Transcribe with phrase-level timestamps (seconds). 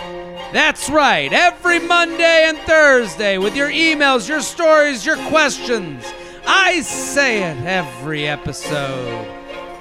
[0.54, 6.06] That's right, every Monday and Thursday with your emails, your stories, your questions.
[6.46, 9.28] I say it every episode.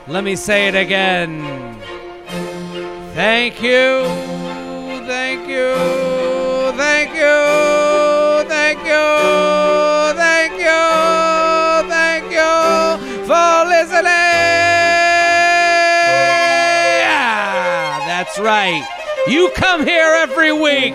[0.09, 1.79] Let me say it again.
[3.13, 4.07] Thank you,
[5.05, 5.75] thank you,
[6.79, 7.74] thank you,
[19.27, 20.95] You come here every week.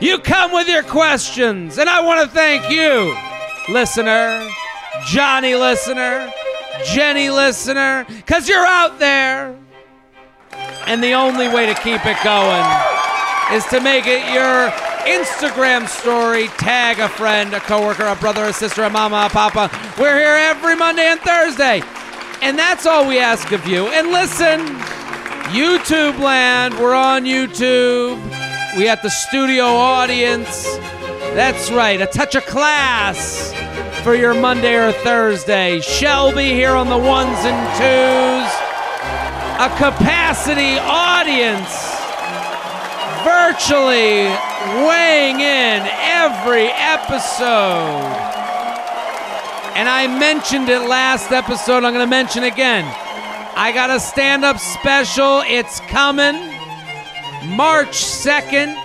[0.00, 3.16] You come with your questions, and I want to thank you,
[3.68, 4.48] listener,
[5.06, 6.32] Johnny listener,
[6.84, 9.56] Jenny listener, because you're out there.
[10.86, 12.64] And the only way to keep it going
[13.52, 14.70] is to make it your
[15.08, 16.48] Instagram story.
[16.58, 19.70] Tag a friend, a coworker, a brother, a sister, a mama, a papa.
[19.98, 21.82] We're here every Monday and Thursday.
[22.40, 23.86] And that's all we ask of you.
[23.88, 24.60] And listen,
[25.50, 28.16] YouTube land, we're on YouTube.
[28.76, 30.64] We got the studio audience.
[31.34, 33.52] That's right, a touch of class
[34.02, 35.80] for your Monday or Thursday.
[35.80, 38.68] Shelby here on the ones and twos
[39.58, 41.98] a capacity audience
[43.26, 44.30] virtually
[44.86, 48.06] weighing in every episode.
[49.74, 51.82] And I mentioned it last episode.
[51.82, 52.84] I'm going to mention again.
[53.60, 55.42] I got a stand up special.
[55.44, 56.36] It's coming
[57.56, 58.80] March 2nd.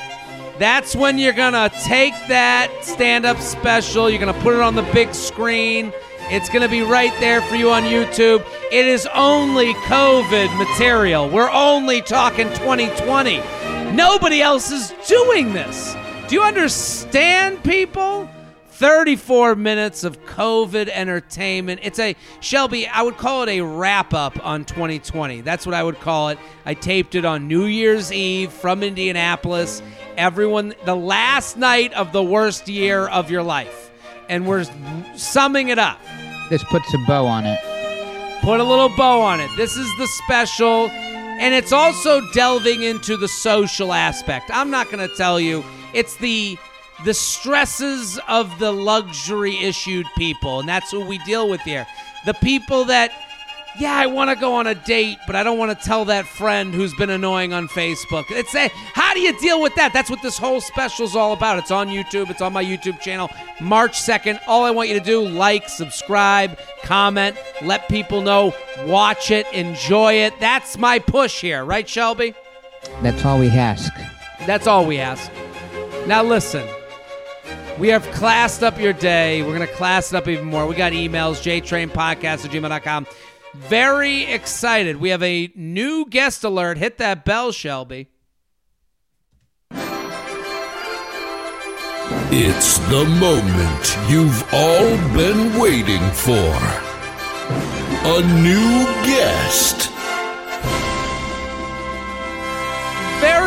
[0.57, 4.09] That's when you're going to take that stand up special.
[4.09, 5.93] You're going to put it on the big screen.
[6.31, 8.43] It's going to be right there for you on YouTube.
[8.71, 11.29] It is only COVID material.
[11.29, 13.41] We're only talking 2020.
[13.95, 15.95] Nobody else is doing this.
[16.27, 18.27] Do you understand, people?
[18.73, 21.81] 34 minutes of COVID entertainment.
[21.83, 25.41] It's a, Shelby, I would call it a wrap up on 2020.
[25.41, 26.39] That's what I would call it.
[26.65, 29.83] I taped it on New Year's Eve from Indianapolis.
[30.17, 33.91] Everyone, the last night of the worst year of your life.
[34.27, 34.65] And we're
[35.15, 35.99] summing it up.
[36.49, 37.59] This puts a bow on it.
[38.41, 39.51] Put a little bow on it.
[39.55, 40.89] This is the special.
[40.89, 44.49] And it's also delving into the social aspect.
[44.51, 45.63] I'm not going to tell you.
[45.93, 46.57] It's the
[47.03, 51.85] the stresses of the luxury issued people, and that's who we deal with here.
[52.25, 53.11] The people that
[53.79, 56.27] yeah, I want to go on a date, but I don't want to tell that
[56.27, 58.25] friend who's been annoying on Facebook.
[58.29, 59.93] It's a, how do you deal with that?
[59.93, 61.57] That's what this whole special is all about.
[61.57, 62.29] It's on YouTube.
[62.29, 63.31] It's on my YouTube channel.
[63.59, 64.39] March 2nd.
[64.47, 68.53] All I want you to do, like, subscribe, comment, let people know,
[68.85, 70.39] watch it, enjoy it.
[70.39, 72.35] That's my push here, right, Shelby?
[73.01, 73.91] That's all we ask.
[74.45, 75.31] That's all we ask.
[76.05, 76.67] Now listen.
[77.83, 79.41] We have classed up your day.
[79.41, 80.65] We're going to class it up even more.
[80.65, 83.05] We got emails, jtrainpodcast at gmail.com.
[83.55, 85.01] Very excited.
[85.01, 86.77] We have a new guest alert.
[86.77, 88.07] Hit that bell, Shelby.
[92.31, 96.55] It's the moment you've all been waiting for.
[98.05, 99.92] A new guest.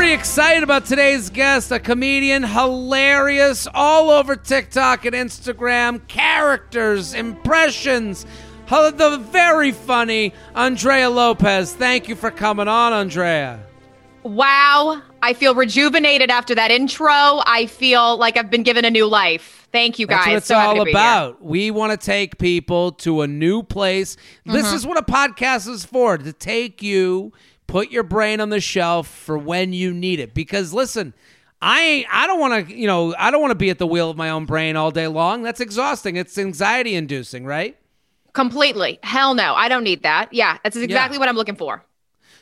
[0.06, 8.25] Very excited about today's guest, a comedian, hilarious, all over TikTok and Instagram, characters, impressions,
[8.69, 11.75] the very funny Andrea Lopez.
[11.75, 13.59] Thank you for coming on, Andrea.
[14.22, 15.03] Wow.
[15.22, 17.43] I feel rejuvenated after that intro.
[17.45, 19.66] I feel like I've been given a new life.
[19.72, 20.19] Thank you guys.
[20.19, 21.43] That's what it's so all about.
[21.43, 24.15] We want to take people to a new place.
[24.15, 24.53] Mm-hmm.
[24.53, 27.33] This is what a podcast is for to take you,
[27.66, 30.34] put your brain on the shelf for when you need it.
[30.34, 31.15] Because listen,
[31.60, 33.86] I ain't, I don't want to, you know, I don't want to be at the
[33.86, 35.42] wheel of my own brain all day long.
[35.42, 36.16] That's exhausting.
[36.16, 37.77] It's anxiety inducing, right?
[38.33, 38.98] Completely.
[39.03, 39.54] Hell no.
[39.54, 40.33] I don't need that.
[40.33, 41.21] Yeah, that's exactly yeah.
[41.21, 41.84] what I'm looking for.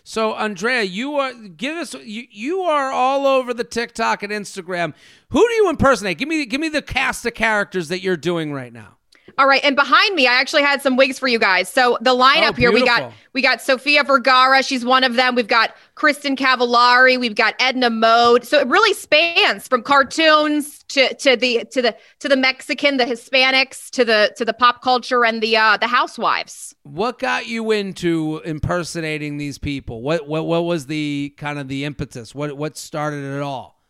[0.06, 4.92] So, Andrea, you are give us you you are all over the TikTok and Instagram.
[5.30, 6.18] Who do you impersonate?
[6.18, 8.98] Give me give me the cast of characters that you're doing right now.
[9.36, 11.68] All right, and behind me, I actually had some wigs for you guys.
[11.68, 15.34] So the lineup oh, here, we got we got Sofia Vergara, she's one of them.
[15.34, 18.44] We've got Kristin Cavallari, we've got Edna Mode.
[18.44, 23.04] So it really spans from cartoons to to the to the to the Mexican, the
[23.04, 26.74] Hispanics, to the to the pop culture and the uh, the housewives.
[26.84, 30.00] What got you into impersonating these people?
[30.02, 32.34] What what what was the kind of the impetus?
[32.34, 33.82] What what started it all?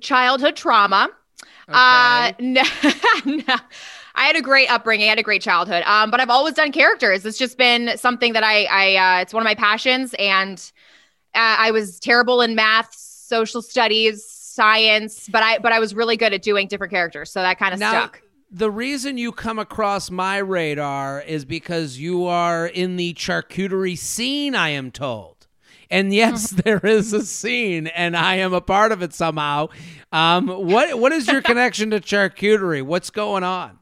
[0.00, 1.08] Childhood trauma.
[1.68, 1.76] Okay.
[1.76, 2.62] Uh, no,
[3.26, 3.56] no.
[4.18, 5.06] I had a great upbringing.
[5.06, 5.84] I had a great childhood.
[5.86, 7.24] Um, but I've always done characters.
[7.24, 10.12] It's just been something that I, I, uh, it's one of my passions.
[10.18, 10.58] And
[11.34, 16.16] uh, I was terrible in math, social studies, science, but I, but I was really
[16.16, 17.30] good at doing different characters.
[17.30, 18.20] So that kind of stuck.
[18.50, 24.56] the reason you come across my radar is because you are in the charcuterie scene,
[24.56, 25.46] I am told.
[25.90, 29.68] And yes, there is a scene, and I am a part of it somehow.
[30.10, 32.82] Um, what what is your connection to charcuterie?
[32.82, 33.78] What's going on?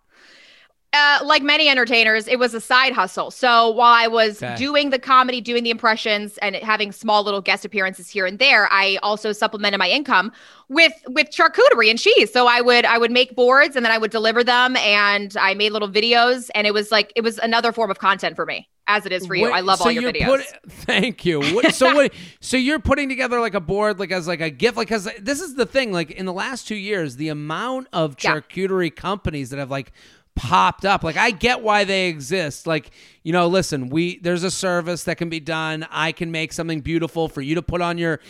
[0.96, 3.30] Uh, like many entertainers, it was a side hustle.
[3.30, 4.56] So while I was okay.
[4.56, 8.66] doing the comedy, doing the impressions, and having small little guest appearances here and there,
[8.72, 10.32] I also supplemented my income
[10.68, 12.32] with with charcuterie and cheese.
[12.32, 15.54] So I would I would make boards and then I would deliver them, and I
[15.54, 18.68] made little videos, and it was like it was another form of content for me,
[18.86, 19.50] as it is for you.
[19.50, 20.26] I love so all your videos.
[20.26, 21.40] Put, thank you.
[21.54, 22.12] What, so what?
[22.40, 25.40] so you're putting together like a board, like as like a gift, like because this
[25.40, 25.92] is the thing.
[25.92, 29.00] Like in the last two years, the amount of charcuterie yeah.
[29.00, 29.92] companies that have like
[30.36, 31.02] popped up.
[31.02, 32.66] Like I get why they exist.
[32.66, 32.90] Like,
[33.24, 35.86] you know, listen, we there's a service that can be done.
[35.90, 38.20] I can make something beautiful for you to put on your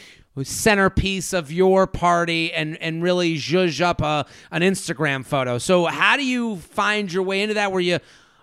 [0.43, 5.59] centerpiece of your party and and really zhuzh up a an Instagram photo.
[5.59, 7.99] So how do you find your way into that where you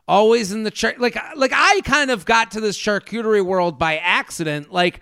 [0.08, 3.98] always in the char- like like I kind of got to this charcuterie world by
[3.98, 4.72] accident.
[4.72, 5.02] Like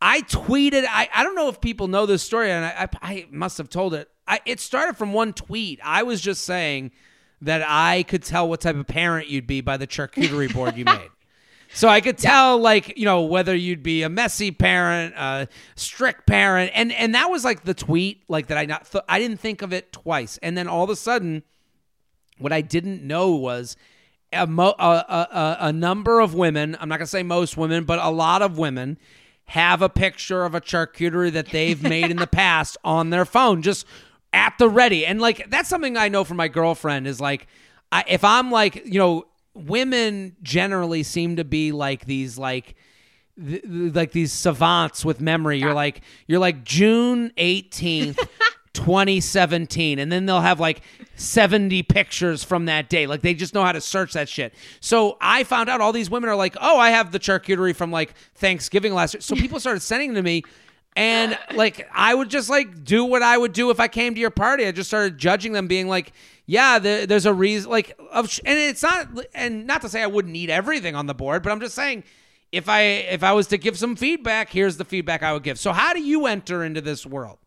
[0.00, 3.26] I tweeted I, I don't know if people know this story and I I, I
[3.30, 4.08] must have told it.
[4.26, 5.80] I, it started from one tweet.
[5.82, 6.92] I was just saying
[7.42, 10.84] that I could tell what type of parent you'd be by the charcuterie board you
[10.84, 11.10] made.
[11.74, 12.62] So I could tell, yeah.
[12.62, 17.30] like, you know, whether you'd be a messy parent, a strict parent, and and that
[17.30, 18.58] was like the tweet, like that.
[18.58, 21.42] I not th- I didn't think of it twice, and then all of a sudden,
[22.38, 23.76] what I didn't know was
[24.32, 26.76] a, mo- a, a, a number of women.
[26.80, 28.98] I'm not gonna say most women, but a lot of women
[29.46, 33.62] have a picture of a charcuterie that they've made in the past on their phone,
[33.62, 33.84] just
[34.32, 35.06] at the ready.
[35.06, 37.46] And like that's something I know from my girlfriend is like
[37.90, 42.74] I, if I'm like, you know, women generally seem to be like these like
[43.38, 45.58] th- like these savants with memory.
[45.58, 48.18] You're like you're like June 18th
[48.72, 50.80] 2017 and then they'll have like
[51.16, 55.18] 70 pictures from that day like they just know how to search that shit so
[55.20, 58.14] i found out all these women are like oh i have the charcuterie from like
[58.34, 60.42] thanksgiving last year so people started sending to me
[60.94, 64.20] and like I would just like do what I would do if I came to
[64.20, 64.66] your party.
[64.66, 66.12] I just started judging them, being like,
[66.46, 70.06] "Yeah, there, there's a reason." Like, of, and it's not, and not to say I
[70.06, 72.04] wouldn't eat everything on the board, but I'm just saying,
[72.50, 75.58] if I if I was to give some feedback, here's the feedback I would give.
[75.58, 77.38] So, how do you enter into this world?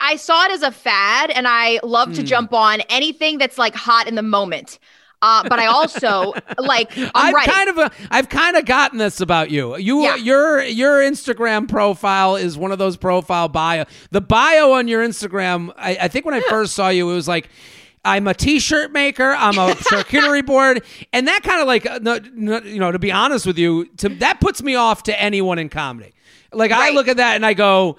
[0.00, 2.26] I saw it as a fad, and I love to mm.
[2.26, 4.78] jump on anything that's like hot in the moment.
[5.20, 9.20] Uh, but I also like i have kind of a, I've kind of gotten this
[9.20, 9.76] about you.
[9.76, 10.16] You yeah.
[10.16, 13.84] your your Instagram profile is one of those profile bio.
[14.10, 17.28] The bio on your Instagram, I, I think when I first saw you, it was
[17.28, 17.48] like.
[18.04, 19.34] I'm a t-shirt maker.
[19.36, 20.82] I'm a charcuterie board,
[21.12, 21.98] and that kind of like, uh,
[22.64, 25.68] you know, to be honest with you, to, that puts me off to anyone in
[25.68, 26.14] comedy.
[26.52, 26.92] Like right.
[26.92, 27.98] I look at that and I go,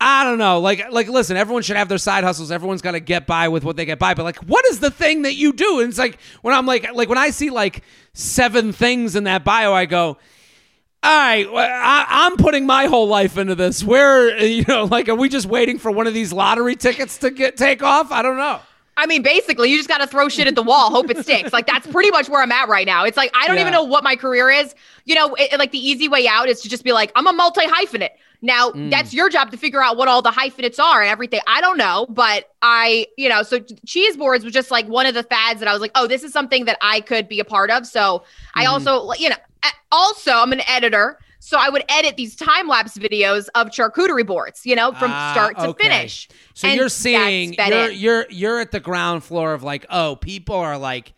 [0.00, 0.60] I don't know.
[0.60, 2.52] Like, like, listen, everyone should have their side hustles.
[2.52, 4.14] Everyone's got to get by with what they get by.
[4.14, 5.80] But like, what is the thing that you do?
[5.80, 9.44] And it's like when I'm like, like when I see like seven things in that
[9.44, 10.18] bio, I go,
[11.02, 13.82] all right, I, am putting my whole life into this.
[13.82, 17.30] Where you know, like, are we just waiting for one of these lottery tickets to
[17.30, 18.12] get take off?
[18.12, 18.60] I don't know.
[18.96, 21.52] I mean, basically, you just got to throw shit at the wall, hope it sticks.
[21.52, 23.04] Like that's pretty much where I'm at right now.
[23.04, 23.62] It's like I don't yeah.
[23.62, 24.74] even know what my career is.
[25.04, 27.32] You know, it, like the easy way out is to just be like, I'm a
[27.32, 28.10] multi hyphenate.
[28.40, 28.90] Now, mm.
[28.90, 31.40] that's your job to figure out what all the hyphenates are and everything.
[31.46, 35.14] I don't know, but I, you know, so cheese boards was just like one of
[35.14, 37.44] the fads that I was like, oh, this is something that I could be a
[37.44, 37.86] part of.
[37.86, 38.22] So mm.
[38.54, 38.72] I mm-hmm.
[38.72, 39.36] also, you know,
[39.90, 41.18] also I'm an editor.
[41.40, 45.32] So I would edit these time lapse videos of charcuterie boards, you know, from uh,
[45.32, 45.84] start to okay.
[45.84, 46.28] finish.
[46.54, 50.56] So and you're seeing you're you're you're at the ground floor of like, oh, people
[50.56, 51.14] are like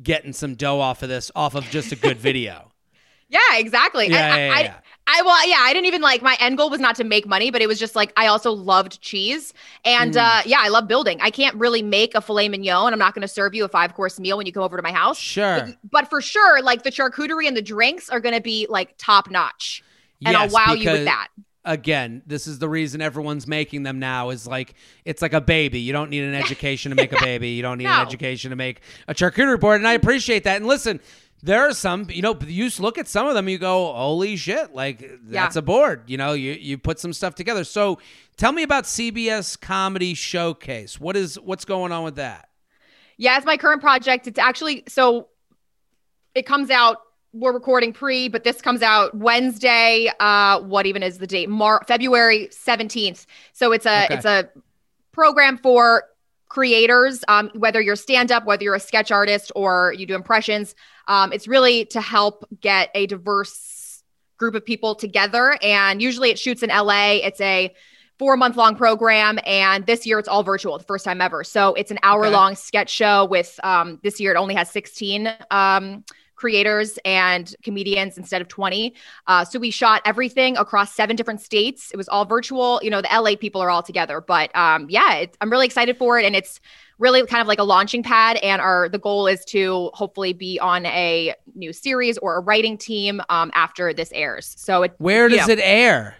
[0.00, 2.70] getting some dough off of this off of just a good video.
[3.28, 4.08] yeah, exactly.
[4.08, 4.54] Yeah, I, yeah, yeah.
[4.54, 4.74] I
[5.06, 7.60] well, yeah, I didn't even like my end goal was not to make money, but
[7.60, 9.52] it was just like I also loved cheese,
[9.84, 10.20] and mm.
[10.20, 11.18] uh, yeah, I love building.
[11.20, 13.68] I can't really make a filet mignon, and I'm not going to serve you a
[13.68, 15.18] five course meal when you come over to my house.
[15.18, 18.66] Sure, but, but for sure, like the charcuterie and the drinks are going to be
[18.70, 19.82] like top notch,
[20.24, 21.28] and yes, I'll wow you with that.
[21.64, 24.30] Again, this is the reason everyone's making them now.
[24.30, 25.80] Is like it's like a baby.
[25.80, 27.50] You don't need an education to make a baby.
[27.50, 28.00] You don't need no.
[28.00, 30.56] an education to make a charcuterie board, and I appreciate that.
[30.56, 31.00] And listen,
[31.42, 34.74] there are some, you know, you look at some of them, you go, holy shit,
[34.74, 35.58] like that's yeah.
[35.58, 36.04] a board.
[36.06, 37.64] You know, you you put some stuff together.
[37.64, 37.98] So
[38.36, 41.00] tell me about CBS Comedy Showcase.
[41.00, 42.48] What is what's going on with that?
[43.16, 44.28] Yeah, it's my current project.
[44.28, 45.28] It's actually so
[46.34, 46.98] it comes out.
[47.34, 50.12] We're recording pre, but this comes out Wednesday.
[50.20, 51.48] Uh, what even is the date?
[51.48, 53.26] Mar- February seventeenth.
[53.52, 54.14] So it's a okay.
[54.14, 54.48] it's a
[55.12, 56.04] program for
[56.48, 60.74] creators, um, whether you're stand up, whether you're a sketch artist, or you do impressions.
[61.08, 64.02] Um, it's really to help get a diverse
[64.38, 65.56] group of people together.
[65.62, 67.12] And usually it shoots in LA.
[67.22, 67.74] It's a
[68.18, 69.38] four month long program.
[69.46, 71.44] And this year it's all virtual, the first time ever.
[71.44, 72.34] So it's an hour okay.
[72.34, 76.04] long sketch show with um, this year it only has 16 um,
[76.42, 78.92] creators and comedians instead of 20.
[79.28, 81.92] Uh, so we shot everything across seven different states.
[81.92, 82.80] It was all virtual.
[82.82, 84.20] You know, the LA people are all together.
[84.20, 86.24] But um, yeah, it, I'm really excited for it.
[86.24, 86.58] And it's
[86.98, 88.38] really kind of like a launching pad.
[88.38, 92.76] And our the goal is to hopefully be on a new series or a writing
[92.76, 94.52] team um, after this airs.
[94.58, 96.16] So it, where does know, it air?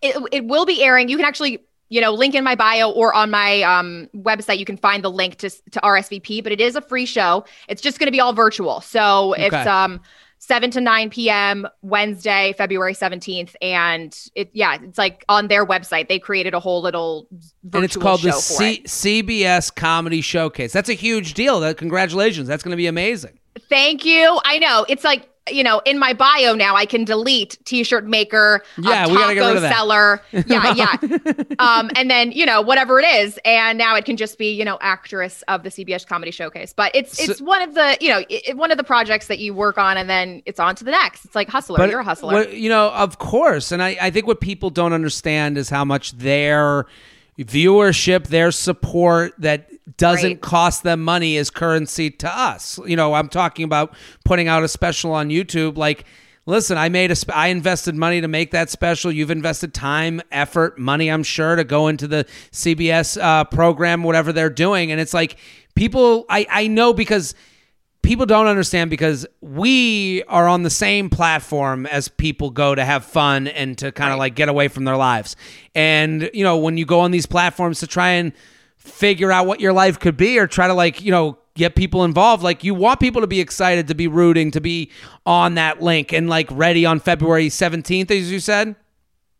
[0.00, 1.10] It, it will be airing.
[1.10, 4.64] You can actually you know, link in my bio or on my um, website, you
[4.64, 7.44] can find the link to, to RSVP, but it is a free show.
[7.68, 8.80] It's just going to be all virtual.
[8.80, 9.46] So okay.
[9.46, 10.00] it's um,
[10.38, 11.66] 7 to 9 p.m.
[11.82, 13.54] Wednesday, February 17th.
[13.62, 17.28] And it, yeah, it's like on their website, they created a whole little
[17.72, 20.72] And it's called the C- CBS Comedy Showcase.
[20.72, 21.60] That's a huge deal.
[21.60, 22.48] That, congratulations.
[22.48, 23.38] That's going to be amazing.
[23.68, 24.40] Thank you.
[24.44, 24.84] I know.
[24.88, 29.14] It's like you know, in my bio now, I can delete t-shirt maker, yeah, we
[29.14, 29.74] gotta get rid of that.
[29.74, 34.16] seller, yeah, yeah, um, and then you know whatever it is, and now it can
[34.16, 36.72] just be you know actress of the CBS Comedy Showcase.
[36.72, 39.54] But it's it's one of the you know it, one of the projects that you
[39.54, 41.24] work on, and then it's on to the next.
[41.24, 43.72] It's like hustler, but, you're a hustler, what, you know, of course.
[43.72, 46.86] And I I think what people don't understand is how much their
[47.38, 50.40] viewership, their support that doesn't right.
[50.40, 52.78] cost them money as currency to us.
[52.86, 56.04] You know, I'm talking about putting out a special on YouTube like
[56.46, 59.12] listen, I made a sp- I invested money to make that special.
[59.12, 64.32] You've invested time, effort, money, I'm sure, to go into the CBS uh, program, whatever
[64.32, 65.36] they're doing, and it's like
[65.74, 66.24] people.
[66.30, 67.34] I I know because
[68.06, 73.04] people don't understand because we are on the same platform as people go to have
[73.04, 74.26] fun and to kind of right.
[74.26, 75.34] like get away from their lives.
[75.74, 78.32] And you know, when you go on these platforms to try and
[78.76, 82.04] figure out what your life could be or try to like, you know, get people
[82.04, 82.44] involved.
[82.44, 84.90] Like you want people to be excited, to be rooting, to be
[85.24, 88.76] on that link and like ready on February 17th, as you said.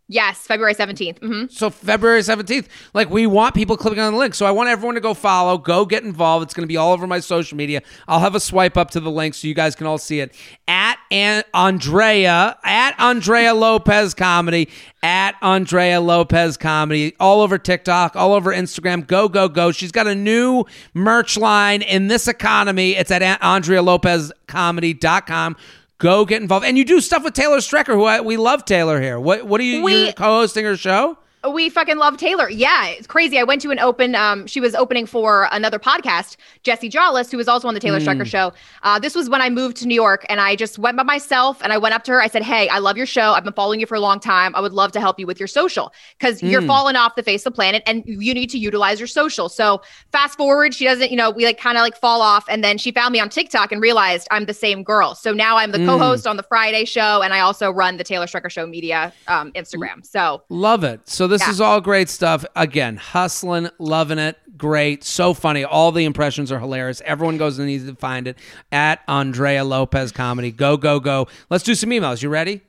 [0.09, 1.19] Yes, February 17th.
[1.19, 1.47] Mm-hmm.
[1.51, 4.37] So February 17th, like we want people clicking on the link.
[4.37, 6.45] So I want everyone to go follow, go get involved.
[6.45, 7.83] It's going to be all over my social media.
[8.07, 10.33] I'll have a swipe up to the link so you guys can all see it.
[10.69, 14.69] At Andrea, at Andrea Lopez Comedy,
[15.03, 19.05] at Andrea Lopez Comedy, all over TikTok, all over Instagram.
[19.05, 19.73] Go, go, go.
[19.73, 22.95] She's got a new merch line in this economy.
[22.95, 25.57] It's at AndreaLopezComedy.com
[25.99, 26.67] go get involved.
[26.67, 29.19] And you do stuff with Taylor Strecker, who I, we love Taylor here.
[29.19, 31.19] What what are you we, co-hosting her show?
[31.50, 32.49] We fucking love Taylor.
[32.49, 33.38] Yeah, it's crazy.
[33.38, 34.15] I went to an open.
[34.15, 38.00] Um, she was opening for another podcast, Jesse Jollis, who was also on the Taylor
[38.00, 38.07] mm.
[38.07, 38.53] Strecker show.
[38.83, 41.62] Uh, this was when I moved to New York, and I just went by myself.
[41.62, 42.23] And I went up to her.
[42.23, 43.33] I said, "Hey, I love your show.
[43.33, 44.55] I've been following you for a long time.
[44.55, 46.50] I would love to help you with your social because mm.
[46.50, 49.49] you're falling off the face of the planet, and you need to utilize your social."
[49.49, 51.11] So fast forward, she doesn't.
[51.11, 53.29] You know, we like kind of like fall off, and then she found me on
[53.29, 55.15] TikTok and realized I'm the same girl.
[55.15, 55.87] So now I'm the mm.
[55.87, 59.53] co-host on the Friday show, and I also run the Taylor Strecker Show media um,
[59.53, 60.05] Instagram.
[60.05, 61.00] So love it.
[61.09, 61.50] So this yeah.
[61.50, 62.45] is all great stuff.
[62.55, 64.38] Again, hustling, loving it.
[64.57, 65.05] Great.
[65.05, 65.64] So funny.
[65.64, 67.02] All the impressions are hilarious.
[67.05, 68.38] Everyone goes and needs to find it
[68.73, 70.50] at Andrea Lopez Comedy.
[70.50, 71.28] Go, go, go.
[71.50, 72.23] Let's do some emails.
[72.23, 72.62] You ready?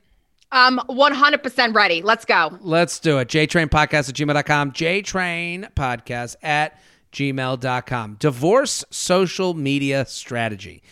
[0.50, 2.02] Um, 100% ready.
[2.02, 2.58] Let's go.
[2.60, 3.28] Let's do it.
[3.28, 4.72] JTrain Podcast at gmail.com.
[4.72, 6.80] JTrain Podcast at
[7.12, 8.16] gmail.com.
[8.18, 10.82] Divorce social media strategy.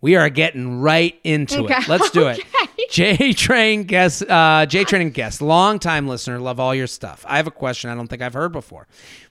[0.00, 1.76] We are getting right into okay.
[1.76, 1.88] it.
[1.88, 2.40] Let's do it.
[2.90, 7.24] J Train guest, uh, J Train and guest, long time listener, love all your stuff.
[7.28, 8.86] I have a question I don't think I've heard before.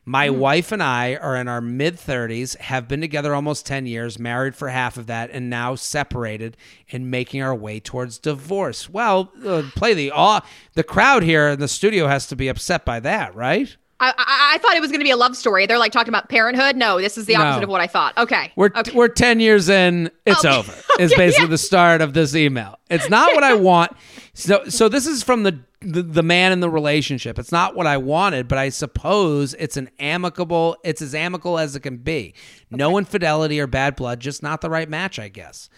[0.05, 0.37] My mm.
[0.37, 4.55] wife and I are in our mid 30s, have been together almost 10 years, married
[4.55, 6.57] for half of that, and now separated
[6.91, 8.89] and making our way towards divorce.
[8.89, 10.41] Well, uh, play the awe.
[10.73, 13.75] The crowd here in the studio has to be upset by that, right?
[14.01, 15.67] I, I, I, thought it was going to be a love story.
[15.67, 16.75] They're like talking about parenthood.
[16.75, 17.63] No, this is the opposite no.
[17.65, 18.17] of what I thought.
[18.17, 18.51] Okay.
[18.55, 18.91] We're, okay.
[18.93, 20.09] we're 10 years in.
[20.25, 20.57] It's okay.
[20.57, 20.73] over.
[20.97, 21.51] It's basically yeah.
[21.51, 22.79] the start of this email.
[22.89, 23.95] It's not what I want.
[24.33, 27.37] So, so this is from the, the, the man in the relationship.
[27.37, 31.75] It's not what I wanted, but I suppose it's an amicable, it's as amicable as
[31.75, 32.33] it can be.
[32.71, 35.69] No infidelity or bad blood, just not the right match, I guess.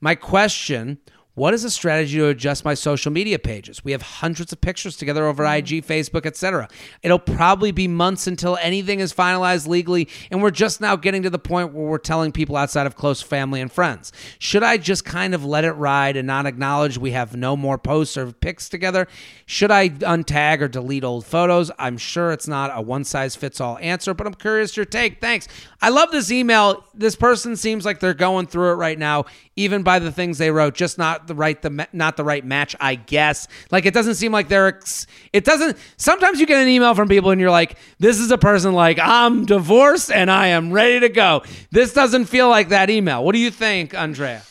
[0.00, 0.98] My question
[1.38, 3.84] what is a strategy to adjust my social media pages?
[3.84, 5.76] We have hundreds of pictures together over mm-hmm.
[5.76, 6.68] IG, Facebook, etc.
[7.00, 11.30] It'll probably be months until anything is finalized legally, and we're just now getting to
[11.30, 14.12] the point where we're telling people outside of close family and friends.
[14.40, 17.78] Should I just kind of let it ride and not acknowledge we have no more
[17.78, 19.06] posts or pics together?
[19.46, 21.70] Should I untag or delete old photos?
[21.78, 25.20] I'm sure it's not a one size fits all answer, but I'm curious your take.
[25.20, 25.46] Thanks.
[25.80, 26.84] I love this email.
[26.94, 30.50] This person seems like they're going through it right now, even by the things they
[30.50, 33.46] wrote, just not the right the not the right match, I guess.
[33.70, 37.08] Like it doesn't seem like they're ex- it doesn't sometimes you get an email from
[37.08, 40.98] people and you're like, this is a person like I'm divorced and I am ready
[41.00, 41.42] to go.
[41.70, 43.22] This doesn't feel like that email.
[43.24, 44.42] What do you think, Andrea?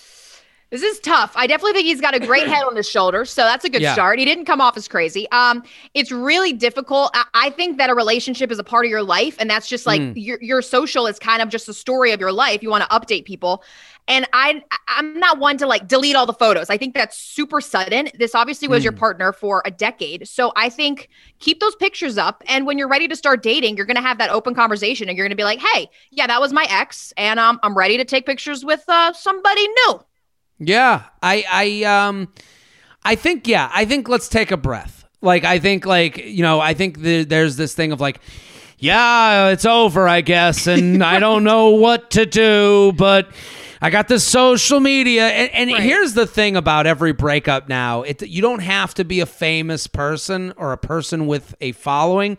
[0.69, 1.31] This is tough.
[1.37, 3.81] I definitely think he's got a great head on his shoulders, so that's a good
[3.81, 3.93] Yeah.
[3.93, 4.19] start.
[4.19, 5.25] He didn't come off as crazy.
[5.31, 7.09] Um, it's really difficult.
[7.13, 9.85] I, I think that a relationship is a part of your life, and that's just
[9.87, 10.13] like Mm.
[10.17, 12.61] your your social is kind of just a story of your life.
[12.61, 13.63] You want to update people,
[14.07, 16.69] and I I'm not one to like delete all the photos.
[16.69, 18.09] I think that's super sudden.
[18.17, 18.97] This obviously was your Mm.
[18.99, 21.09] partner for a decade, so I think
[21.39, 24.29] keep those pictures up, and when you're ready to start dating, you're gonna have that
[24.29, 27.59] open conversation, and you're gonna be like, hey, yeah, that was my ex, and um,
[27.63, 29.99] I'm ready to take pictures with uh, somebody new.
[30.59, 32.33] Yeah, I I um
[33.03, 35.05] I think yeah, I think let's take a breath.
[35.21, 38.19] Like I think like you know, I think the, there's this thing of like
[38.79, 43.29] yeah, it's over, I guess, and I don't know what to do, but
[43.81, 45.83] I got this social media, and, and Right.
[45.83, 49.87] here's the thing about every breakup now: it you don't have to be a famous
[49.87, 52.37] person or a person with a following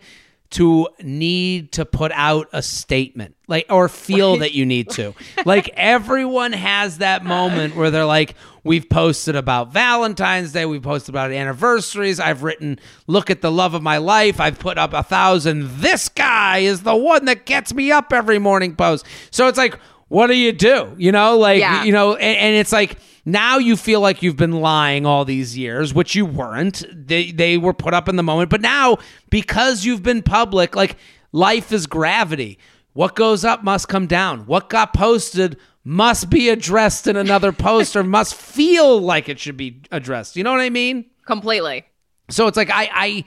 [0.51, 5.13] to need to put out a statement, like or feel that you need to.
[5.45, 11.13] like everyone has that moment where they're like, "We've posted about Valentine's Day, we've posted
[11.13, 12.19] about anniversaries.
[12.19, 14.39] I've written, look at the love of my life.
[14.39, 15.69] I've put up a thousand.
[15.81, 19.05] This guy is the one that gets me up every morning." Post.
[19.29, 19.79] So it's like,
[20.09, 20.93] what do you do?
[20.97, 21.83] You know, like Yeah.
[21.85, 25.57] you know, and, and it's like now you feel like you've been lying all these
[25.57, 26.83] years, which you weren't.
[26.91, 28.97] They they were put up in the moment, but now
[29.29, 30.97] because you've been public, like
[31.31, 32.59] life is gravity.
[32.93, 34.45] What goes up must come down.
[34.47, 39.57] What got posted must be addressed in another post or must feel like it should
[39.57, 40.35] be addressed.
[40.35, 41.05] You know what I mean?
[41.25, 41.85] Completely.
[42.29, 43.25] So it's like I I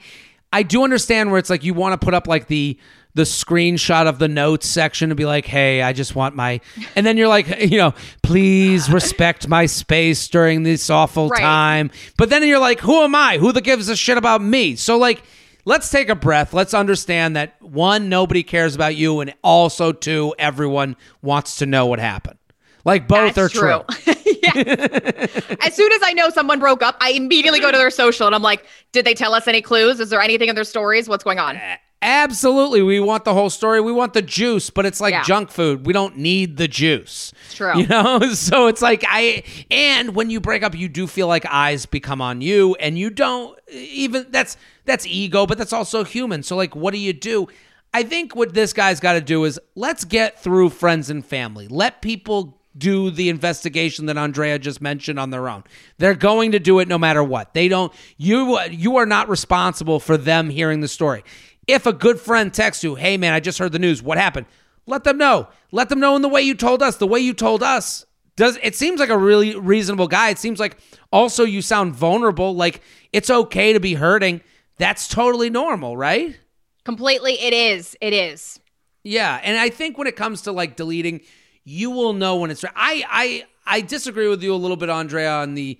[0.51, 2.77] I do understand where it's like you want to put up like the
[3.15, 6.61] the screenshot of the notes section to be like, hey, I just want my
[6.95, 7.93] and then you're like, you know,
[8.23, 11.41] please respect my space during this awful Right.
[11.41, 11.91] time.
[12.17, 13.37] But then you're like, who am I?
[13.37, 14.75] Who the gives a shit about me?
[14.75, 15.23] So like
[15.65, 16.53] let's take a breath.
[16.53, 21.85] Let's understand that one, nobody cares about you, and also two, everyone wants to know
[21.85, 22.37] what happened.
[22.83, 24.13] Like both That's are true.
[24.43, 25.55] Yes.
[25.61, 28.35] as soon as I know someone broke up, I immediately go to their social and
[28.35, 30.01] I'm like, did they tell us any clues?
[30.01, 31.07] Is there anything in their stories?
[31.07, 31.55] What's going on?
[31.55, 32.81] Eh, Absolutely.
[32.81, 33.79] We want the whole story.
[33.81, 35.23] We want the juice, but it's like Yeah.
[35.23, 35.85] junk food.
[35.85, 37.33] We don't need the juice.
[37.45, 37.77] It's true.
[37.79, 38.19] You know?
[38.33, 42.21] So it's like I and when you break up, you do feel like eyes become
[42.21, 46.43] on you and you don't even that's that's ego, but that's also human.
[46.43, 47.47] So like what do you do?
[47.93, 51.67] I think what this guy's got to do is let's get through friends and family.
[51.67, 55.63] Let people do the investigation that Andrea just mentioned on their own.
[55.99, 57.53] They're going to do it no matter what.
[57.53, 61.23] They don't you you are not responsible for them hearing the story.
[61.67, 64.01] If a good friend texts you, "Hey man, I just heard the news.
[64.01, 64.47] What happened?"
[64.85, 65.47] Let them know.
[65.71, 66.97] Let them know in the way you told us.
[66.97, 70.29] The way you told us does it seems like a really reasonable guy.
[70.29, 70.77] It seems like
[71.11, 72.53] also you sound vulnerable.
[72.55, 74.41] Like it's okay to be hurting.
[74.77, 76.37] That's totally normal, right?
[76.83, 77.33] Completely.
[77.39, 77.95] It is.
[78.01, 78.59] It is.
[79.03, 81.21] Yeah, and I think when it comes to like deleting,
[81.63, 82.63] you will know when it's.
[82.65, 85.79] I I I disagree with you a little bit, Andrea, on the.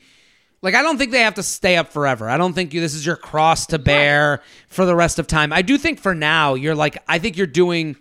[0.63, 2.29] Like I don't think they have to stay up forever.
[2.29, 5.51] I don't think you this is your cross to bear for the rest of time.
[5.51, 7.97] I do think for now you're like I think you're doing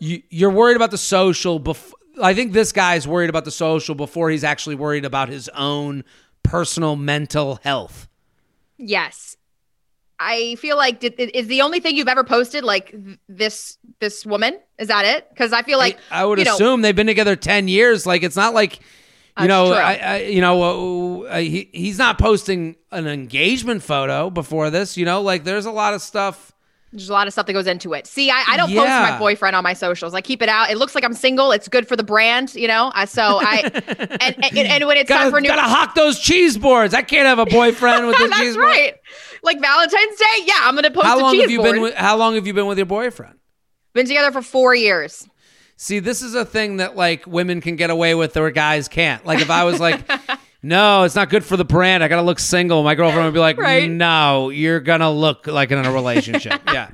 [0.00, 3.94] you you're worried about the social bef- I think this guy's worried about the social
[3.94, 6.02] before he's actually worried about his own
[6.42, 8.08] personal mental health.
[8.76, 9.36] Yes.
[10.18, 14.26] I feel like did, is the only thing you've ever posted like th- this this
[14.26, 15.28] woman is that it?
[15.28, 18.04] Because I feel like I would you know, assume they've been together 10 years.
[18.04, 18.80] Like it's not like
[19.40, 19.72] you know.
[19.72, 24.96] I, I, you know, uh, he, he's not posting an engagement photo before this.
[24.96, 26.52] You know, like there's a lot of stuff.
[26.90, 28.06] There's a lot of stuff that goes into it.
[28.06, 30.14] See, I, I don't post my boyfriend on my socials.
[30.14, 30.70] I keep it out.
[30.70, 31.52] It looks like I'm single.
[31.52, 32.90] It's good for the brand, you know.
[32.94, 33.60] I so I
[34.20, 36.94] and, and and when it's time Gotta, for new, gotta hawk those cheese boards.
[36.94, 38.36] I can't have a boyfriend with cheese boards.
[38.38, 38.66] that's board.
[38.66, 38.94] right.
[39.42, 41.72] Like Valentine's Day, yeah, I'm gonna post How a long cheese have you board.
[41.72, 41.82] been?
[41.82, 43.34] With, how long have you been with your boyfriend?
[43.92, 45.28] been together for four years.
[45.80, 49.24] See, this is a thing that like women can get away with or guys can't.
[49.24, 50.00] Like if I was like,
[50.62, 52.02] no, it's not good for the brand.
[52.02, 52.82] I gotta look single.
[52.82, 53.88] My girlfriend would be like, Right.
[53.88, 56.60] no, you're gonna look like in a relationship.
[56.66, 56.90] yeah.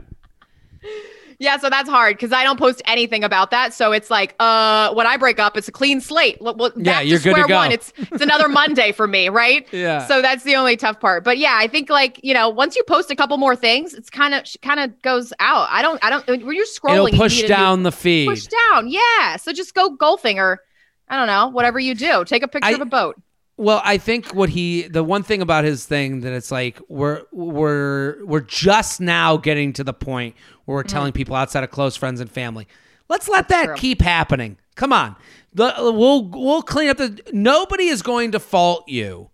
[1.45, 3.73] Yeah, so that's hard because I don't post anything about that.
[3.75, 6.39] So it's like, uh, when I break up, it's a clean slate.
[6.41, 7.55] Well, Yeah, you're to good to square go.
[7.57, 7.71] one.
[7.73, 9.67] It's it's another Monday for me, right?
[9.73, 10.07] Yeah.
[10.07, 11.23] So that's the only tough part.
[11.23, 14.11] But yeah, I think like you know, once you post a couple more things, it's
[14.11, 15.69] kind of kind of goes out.
[15.71, 18.29] I don't I don't when you're scrolling, It'll push a new- down the feed.
[18.29, 18.89] push down.
[18.89, 19.37] Yeah.
[19.37, 20.61] So just go golfing or
[21.09, 22.25] I don't know, whatever you do.
[22.25, 23.21] Take a picture I- of a boat.
[23.57, 27.23] Well, I think what he the one thing about his thing that it's like we're
[27.31, 31.95] we're we're just now getting to the point where we're telling people outside of close
[31.97, 32.67] friends and family.
[33.09, 33.75] Let's let that True.
[33.77, 34.57] keep happening.
[34.75, 35.15] Come on.
[35.53, 39.31] The, we'll we'll clean up the nobody is going to fault you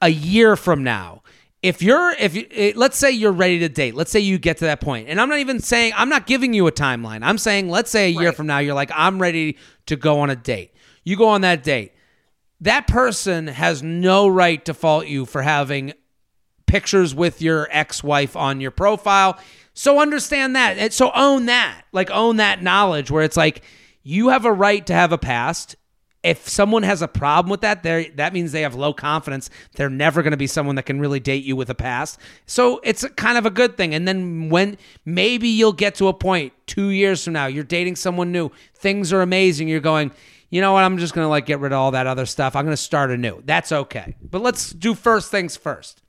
[0.00, 1.22] a year from now.
[1.62, 3.94] If you're if you eh, let's say you're ready to date.
[3.94, 5.08] Let's say you get to that point.
[5.10, 7.20] And I'm not even saying I'm not giving you a timeline.
[7.22, 8.34] I'm saying let's say a year Right.
[8.36, 10.72] from now you're like I'm ready to go on a date.
[11.04, 11.92] You go on that date
[12.62, 15.92] that person has no right to fault you for having
[16.66, 19.38] pictures with your ex-wife on your profile.
[19.74, 20.92] So understand that.
[20.92, 21.82] So own that.
[21.92, 23.62] Like own that knowledge where it's like
[24.02, 25.76] you have a right to have a past.
[26.22, 29.50] If someone has a problem with that, there that means they have low confidence.
[29.74, 32.18] They're never going to be someone that can really date you with a past.
[32.46, 33.92] So it's kind of a good thing.
[33.92, 37.96] And then when maybe you'll get to a point 2 years from now, you're dating
[37.96, 40.12] someone new, things are amazing, you're going,
[40.52, 40.84] you know what?
[40.84, 42.54] I'm just going to like get rid of all that other stuff.
[42.54, 43.42] I'm going to start anew.
[43.46, 44.14] That's okay.
[44.22, 46.02] But let's do first things first.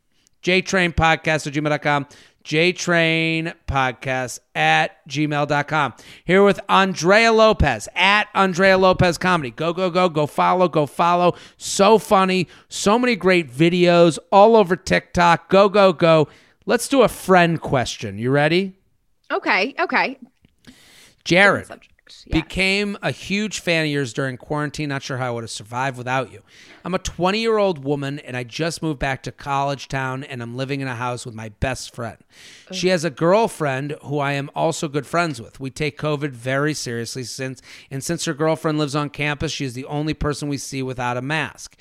[0.44, 2.08] JTrain Podcast at gmail.com.
[2.44, 5.94] JTrain Podcast at gmail.com.
[6.26, 9.50] Here with Andrea Lopez at Andrea Lopez Comedy.
[9.50, 11.36] Go, go, go, go follow, go follow.
[11.56, 12.50] So funny.
[12.68, 15.50] So many great videos all over TikTok.
[15.50, 16.28] Go, go, go.
[16.66, 18.18] Let's do a friend question.
[18.18, 18.78] You ready?
[19.32, 20.20] Okay, okay.
[21.24, 21.70] Jared
[22.32, 24.90] Became a huge fan of yours during quarantine.
[24.90, 26.42] Not sure how I would have survived without you.
[26.86, 30.42] I'm a 20 year old woman and I just moved back to college town and
[30.42, 32.18] I'm living in a house with my best friend.
[32.72, 35.60] She has a girlfriend who I am also good friends with.
[35.60, 39.74] We take COVID very seriously since and since her girlfriend lives on campus, she is
[39.74, 41.78] the only person we see without a mask.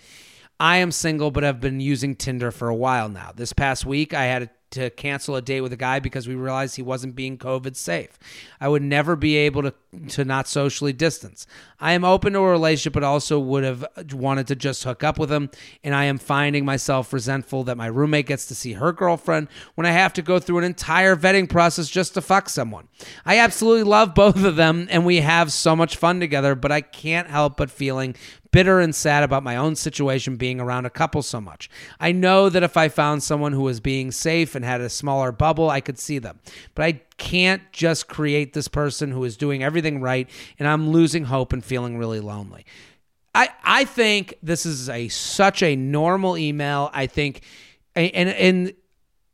[0.59, 3.33] I am single but have been using Tinder for a while now.
[3.35, 6.35] This past week I had a to cancel a date with a guy because we
[6.35, 8.19] realized he wasn't being COVID safe.
[8.61, 9.75] I would never be able to
[10.09, 11.47] to not socially distance.
[11.79, 15.19] I am open to a relationship, but also would have wanted to just hook up
[15.19, 15.51] with him.
[15.85, 19.87] And I am finding myself resentful that my roommate gets to see her girlfriend when
[19.87, 22.89] I have to go through an entire vetting process just to fuck someone.
[23.27, 26.55] I absolutely love both of them, and we have so much fun together.
[26.55, 28.15] But I can't help but feeling
[28.53, 31.71] bitter and sad about my own situation being around a couple so much.
[31.99, 35.33] I know that if I found someone who was being safe and had a smaller
[35.33, 36.39] bubble, I could see them.
[36.75, 41.25] But I can't just create this person who is doing everything right and I'm losing
[41.25, 42.65] hope and feeling really lonely.
[43.35, 46.91] I I think this is a such a normal email.
[46.93, 47.43] I think
[47.95, 48.73] and and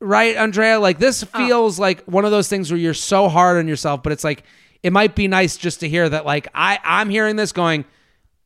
[0.00, 1.26] right Andrea like this oh.
[1.38, 1.82] feels oh.
[1.82, 4.44] like one of those things where you're so hard on yourself but it's like
[4.84, 7.84] it might be nice just to hear that like I I'm hearing this going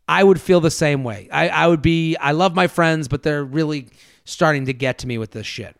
[0.08, 1.28] I would feel the same way.
[1.32, 3.88] I, I would be, I love my friends, but they're really
[4.24, 5.76] starting to get to me with this shit.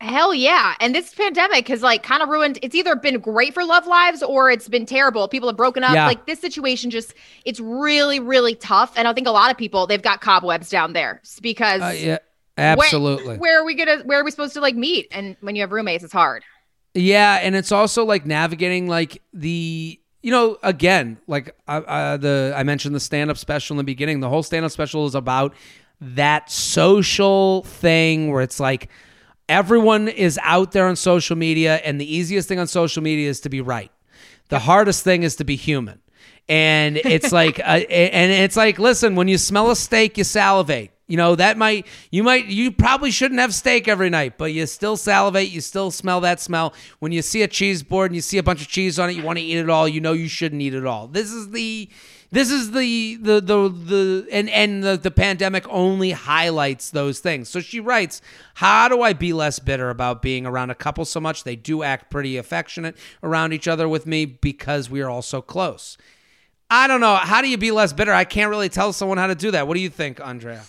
[0.00, 0.74] Hell yeah.
[0.78, 4.22] And this pandemic has like kind of ruined it's either been great for love lives
[4.22, 5.26] or it's been terrible.
[5.26, 5.92] People have broken up.
[5.92, 6.06] Yeah.
[6.06, 8.92] Like this situation just it's really, really tough.
[8.96, 12.18] And I think a lot of people they've got cobwebs down there because uh, yeah,
[12.56, 13.26] absolutely.
[13.26, 15.08] Where, where are we gonna where are we supposed to like meet?
[15.10, 16.44] And when you have roommates, it's hard.
[16.94, 22.52] Yeah, and it's also like navigating like the you know, again, like uh, uh, the
[22.56, 24.20] I mentioned the stand up special in the beginning.
[24.20, 25.54] The whole stand up special is about
[26.00, 28.88] that social thing where it's like
[29.48, 33.40] everyone is out there on social media, and the easiest thing on social media is
[33.40, 33.90] to be right.
[34.48, 36.00] The hardest thing is to be human.
[36.48, 40.92] And it's like, uh, and it's like, listen, when you smell a steak, you salivate.
[41.06, 44.66] You know, that might, you might, you probably shouldn't have steak every night, but you
[44.66, 45.48] still salivate.
[45.48, 46.74] You still smell that smell.
[46.98, 49.14] When you see a cheese board and you see a bunch of cheese on it,
[49.14, 49.88] you want to eat it all.
[49.88, 51.08] You know, you shouldn't eat it all.
[51.08, 51.88] This is the,
[52.30, 57.48] this is the, the, the, the, and, and the, the pandemic only highlights those things.
[57.48, 58.20] So she writes,
[58.54, 61.44] How do I be less bitter about being around a couple so much?
[61.44, 65.40] They do act pretty affectionate around each other with me because we are all so
[65.40, 65.96] close.
[66.70, 67.16] I don't know.
[67.16, 68.12] How do you be less bitter?
[68.12, 69.66] I can't really tell someone how to do that.
[69.66, 70.64] What do you think, Andrea?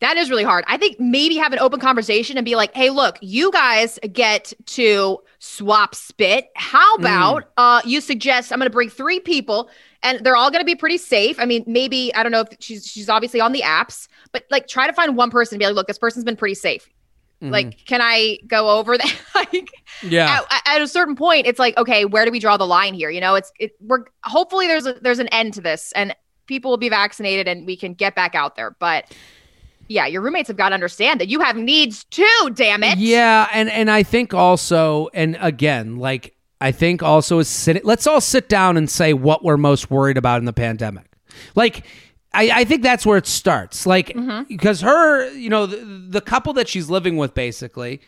[0.00, 0.64] That is really hard.
[0.66, 4.52] I think maybe have an open conversation and be like, "Hey, look, you guys get
[4.66, 6.50] to swap spit.
[6.56, 7.02] How hmm.
[7.02, 7.48] about mm.
[7.56, 9.70] uh you suggest I'm going to bring 3 people
[10.02, 11.38] and they're all going to be pretty safe.
[11.38, 14.68] I mean, maybe I don't know if she's she's obviously on the apps, but like
[14.68, 16.88] try to find one person and be like, "Look, this person's been pretty safe."
[17.42, 17.52] Mm-hmm.
[17.52, 19.20] Like, can I go over that?
[19.34, 19.70] like,
[20.02, 20.40] yeah.
[20.50, 23.10] At, at, a certain point, it's like, okay, where do we draw the line here?
[23.10, 23.72] You know, it's it.
[23.80, 26.14] We're hopefully there's a, there's an end to this, and
[26.46, 28.76] people will be vaccinated, and we can get back out there.
[28.78, 29.12] But
[29.88, 32.98] yeah, your roommates have got to understand that you have needs too, damn it.
[32.98, 38.06] Yeah, and and I think also and again, like I think also is sitting let's
[38.06, 41.06] all sit down and say what we're most worried about in the pandemic.
[41.54, 41.86] Like
[42.34, 43.86] I, I think that's where it starts.
[43.86, 44.44] Like mm-hmm.
[44.44, 48.00] because her, you know, the, the couple that she's living with basically,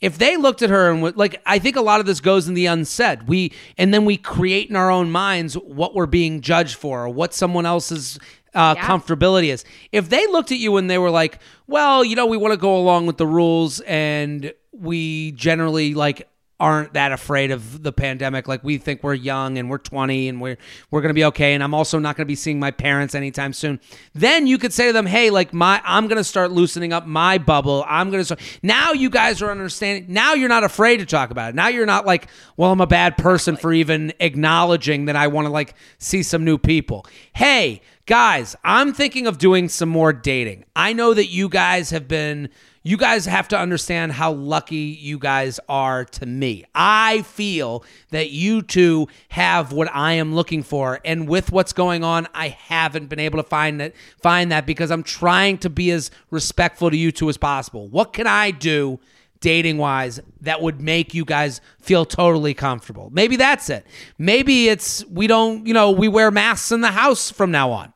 [0.00, 2.54] if they looked at her and like i think a lot of this goes in
[2.54, 6.74] the unsaid we and then we create in our own minds what we're being judged
[6.74, 8.18] for or what someone else's
[8.54, 8.86] uh, yeah.
[8.86, 9.64] comfortability is.
[9.92, 12.58] If they looked at you and they were like, well, you know, we want to
[12.58, 16.28] go along with the rules and we generally like
[16.62, 18.46] aren't that afraid of the pandemic.
[18.46, 20.56] Like we think we're young and we're 20 and we're
[20.92, 23.16] we're going to be okay and I'm also not going to be seeing my parents
[23.16, 23.80] anytime soon.
[24.14, 27.04] Then you could say to them, "Hey, like my I'm going to start loosening up
[27.04, 27.84] my bubble.
[27.88, 30.06] I'm going to start Now you guys are understanding.
[30.14, 31.56] Now you're not afraid to talk about it.
[31.56, 35.46] Now you're not like, "Well, I'm a bad person for even acknowledging that I want
[35.46, 40.64] to like see some new people." Hey, Guys, I'm thinking of doing some more dating.
[40.74, 42.48] I know that you guys have been
[42.82, 46.64] you guys have to understand how lucky you guys are to me.
[46.74, 52.02] I feel that you two have what I am looking for and with what's going
[52.02, 55.92] on, I haven't been able to find that find that because I'm trying to be
[55.92, 57.86] as respectful to you two as possible.
[57.86, 58.98] What can I do
[59.42, 63.10] dating wise that would make you guys feel totally comfortable?
[63.12, 63.86] Maybe that's it.
[64.16, 67.92] Maybe it's we don't, you know, we wear masks in the house from now on.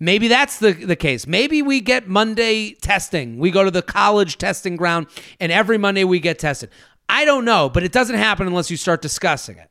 [0.00, 1.26] Maybe that's the, the case.
[1.26, 3.38] Maybe we get Monday testing.
[3.38, 5.06] We go to the college testing ground,
[5.40, 6.70] and every Monday we get tested.
[7.08, 9.70] I don't know, but it doesn't happen unless you start discussing it.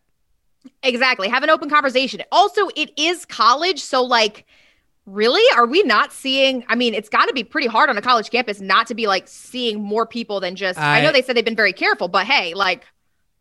[0.84, 1.28] Exactly.
[1.30, 2.22] Have an open conversation.
[2.32, 3.82] Also, it is college.
[3.82, 4.46] So, like,
[5.08, 5.44] really?
[5.56, 6.64] Are we not seeing?
[6.68, 9.08] I mean, it's got to be pretty hard on a college campus not to be
[9.08, 10.78] like seeing more people than just.
[10.78, 12.86] I, I know they said they've been very careful, but hey, like,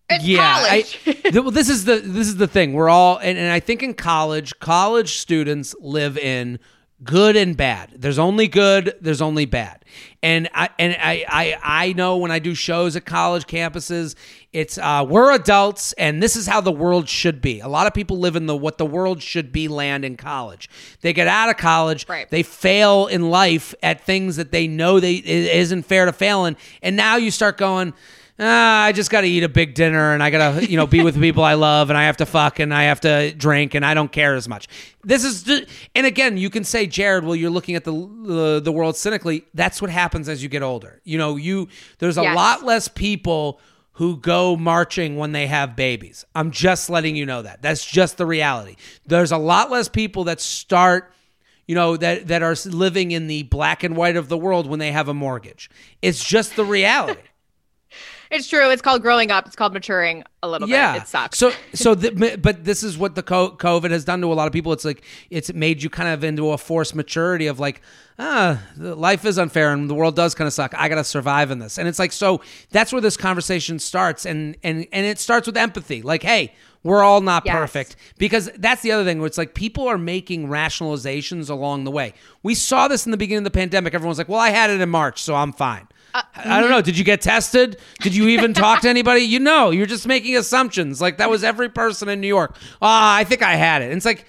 [0.09, 0.85] it's yeah, I,
[1.35, 2.73] well, this is the this is the thing.
[2.73, 6.61] We're all, and, and I think in college, college students live in
[7.03, 7.93] good and bad.
[7.97, 8.95] There's only good.
[9.01, 9.85] There's only bad.
[10.23, 14.15] And I and I I I know when I do shows at college campuses,
[14.57, 17.61] it's uh, we're adults, and this is how the world should be.
[17.61, 20.71] A lot of people live in the what the world should be land in college.
[21.03, 22.29] They get out of college, right.
[22.31, 26.47] they fail in life at things that they know they it isn't fair to fail
[26.47, 27.93] in, and now you start going
[28.39, 30.87] ah, I just got to eat a big dinner and I got to, you know,
[30.87, 33.33] be with the people I love and I have to fuck and I have to
[33.33, 34.69] drink and I don't care as much.
[35.03, 35.65] This is, just,
[35.95, 39.45] and again, you can say, Jared, well, you're looking at the, the, the world cynically.
[39.55, 41.01] That's what happens as you get older.
[41.05, 42.37] You know, you, there's a yes.
[42.37, 43.59] lot less people
[43.97, 46.25] who go marching when they have babies.
[46.35, 47.63] I'm just letting you know that.
[47.63, 48.77] That's just the reality.
[49.07, 51.13] There's a lot less people that start
[51.67, 54.79] you know that that are living in the black and white of the world when
[54.79, 55.69] they have a mortgage.
[56.01, 57.21] It's just the reality.
[58.31, 58.71] It's true.
[58.71, 59.47] It's called growing up.
[59.47, 60.95] It's called maturing a little yeah.
[60.95, 61.03] bit.
[61.03, 61.39] It sucks.
[61.39, 64.53] So, so, the, but this is what the COVID has done to a lot of
[64.53, 64.73] people.
[64.73, 67.81] It's like it's made you kind of into a forced maturity of like,
[68.19, 70.75] ah, life is unfair and the world does kind of suck.
[70.77, 72.41] I got to survive in this, and it's like so.
[72.71, 76.03] That's where this conversation starts, and and and it starts with empathy.
[76.03, 76.55] Like, hey,
[76.87, 77.55] we're all not yes.
[77.55, 81.91] perfect because that's the other thing where it's like people are making rationalizations along the
[81.91, 82.15] way.
[82.43, 83.93] We saw this in the beginning of the pandemic.
[83.93, 85.89] Everyone's like, well, I had it in March, so I'm fine.
[86.17, 86.81] Uh, I don't know.
[86.83, 87.79] Did you get tested?
[88.01, 89.21] Did you even talk to anybody?
[89.21, 91.01] You know, you're just making assumptions.
[91.01, 92.57] Like that was every person in New York.
[92.81, 93.87] Ah, oh, I think I had it.
[93.87, 94.25] And it's like,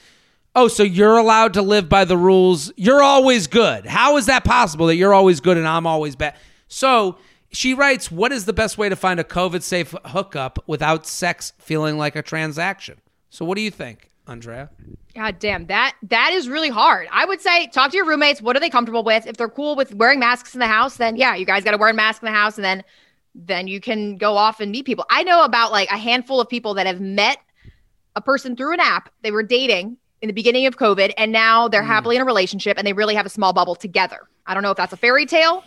[0.56, 2.72] oh, so you're allowed to live by the rules.
[2.76, 3.86] You're always good.
[3.86, 6.36] How is that possible that you're always good and I'm always bad?
[6.68, 7.18] So
[7.52, 11.54] she writes, What is the best way to find a COVID safe hookup without sex
[11.60, 13.00] feeling like a transaction?
[13.30, 14.12] So what do you think?
[14.28, 14.70] Andrea?
[15.18, 17.08] God damn, that that is really hard.
[17.12, 18.40] I would say talk to your roommates.
[18.40, 19.26] What are they comfortable with?
[19.26, 21.78] If they're cool with wearing masks in the house, then yeah, you guys got to
[21.80, 22.84] wear a mask in the house, and then
[23.34, 25.08] then you can go off and meet people.
[25.10, 27.40] I know about like a handful of people that have met
[28.16, 29.10] a person through an app.
[29.24, 31.88] They were dating in the beginning of COVID, and now they're mm.
[31.88, 34.20] happily in a relationship, and they really have a small bubble together.
[34.46, 35.64] I don't know if that's a fairy tale.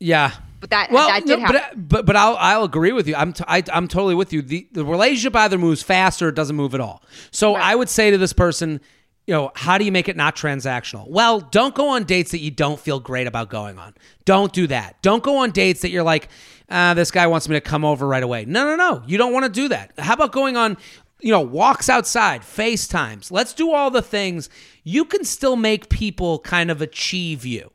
[0.00, 1.60] Yeah, but that well, that did no, happen.
[1.74, 3.14] But, but but I'll I'll agree with you.
[3.14, 4.42] I'm t- I, I'm totally with you.
[4.42, 7.02] The the relationship either moves fast or it doesn't move at all.
[7.30, 7.64] So right.
[7.64, 8.80] I would say to this person,
[9.26, 11.06] you know, how do you make it not transactional?
[11.06, 13.94] Well, don't go on dates that you don't feel great about going on.
[14.24, 15.00] Don't do that.
[15.02, 16.28] Don't go on dates that you're like,
[16.70, 18.46] uh, this guy wants me to come over right away.
[18.46, 19.02] No, no, no.
[19.06, 19.92] You don't want to do that.
[19.98, 20.78] How about going on,
[21.20, 23.30] you know, walks outside, FaceTimes?
[23.30, 24.48] Let's do all the things.
[24.82, 27.70] You can still make people kind of achieve you.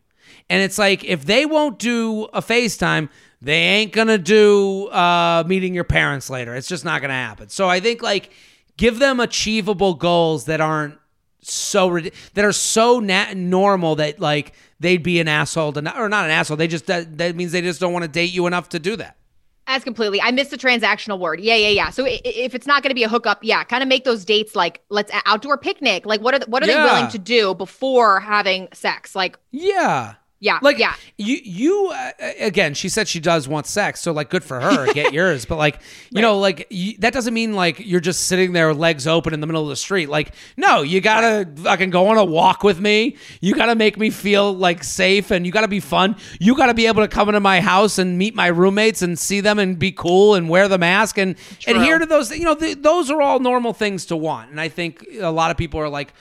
[0.54, 3.10] And it's like if they won't do a FaceTime,
[3.42, 6.54] they ain't gonna do uh, meeting your parents later.
[6.54, 7.50] It's just not gonna happen.
[7.50, 8.30] So I think like
[8.78, 11.00] give them achievable goals that aren't
[11.42, 16.08] so that are so na- normal that like they'd be an asshole to not, or
[16.08, 16.56] not an asshole.
[16.56, 18.96] They just that, that means they just don't want to date you enough to do
[18.98, 19.18] that.
[19.66, 20.22] As completely.
[20.22, 21.40] I missed the transactional word.
[21.40, 21.90] Yeah, yeah, yeah.
[21.90, 24.56] So if it's not going to be a hookup, yeah, kind of make those dates
[24.56, 26.06] like let's outdoor picnic.
[26.06, 26.78] Like what are what are yeah.
[26.78, 29.16] they willing to do before having sex?
[29.16, 30.14] Like yeah.
[30.44, 30.60] Yeah.
[30.62, 30.94] Like, yeah.
[31.18, 34.02] You, you, uh, again, she said she does want sex.
[34.02, 34.92] So, like, good for her.
[34.94, 35.46] Get yours.
[35.46, 35.76] But, like,
[36.12, 36.22] you right.
[36.22, 39.48] know, like, you, that doesn't mean, like, you're just sitting there, legs open in the
[39.48, 40.10] middle of the street.
[40.10, 41.60] Like, no, you gotta right.
[41.60, 43.16] fucking go on a walk with me.
[43.40, 46.18] You gotta make me feel, like, safe and you gotta be fun.
[46.42, 49.40] You gotta be able to come into my house and meet my roommates and see
[49.40, 51.76] them and be cool and wear the mask and True.
[51.76, 52.38] adhere to those.
[52.38, 54.52] You know, th- those are all normal things to want.
[54.52, 56.14] And I think a lot of people are like,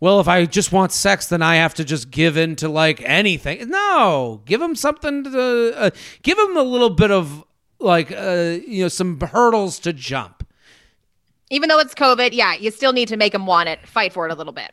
[0.00, 3.02] well, if I just want sex, then I have to just give in to like
[3.02, 3.68] anything.
[3.68, 5.90] No, give them something to uh,
[6.22, 7.44] give them a little bit of
[7.80, 10.46] like uh, you know some hurdles to jump.
[11.50, 13.86] Even though it's COVID, yeah, you still need to make them want it.
[13.86, 14.70] Fight for it a little bit.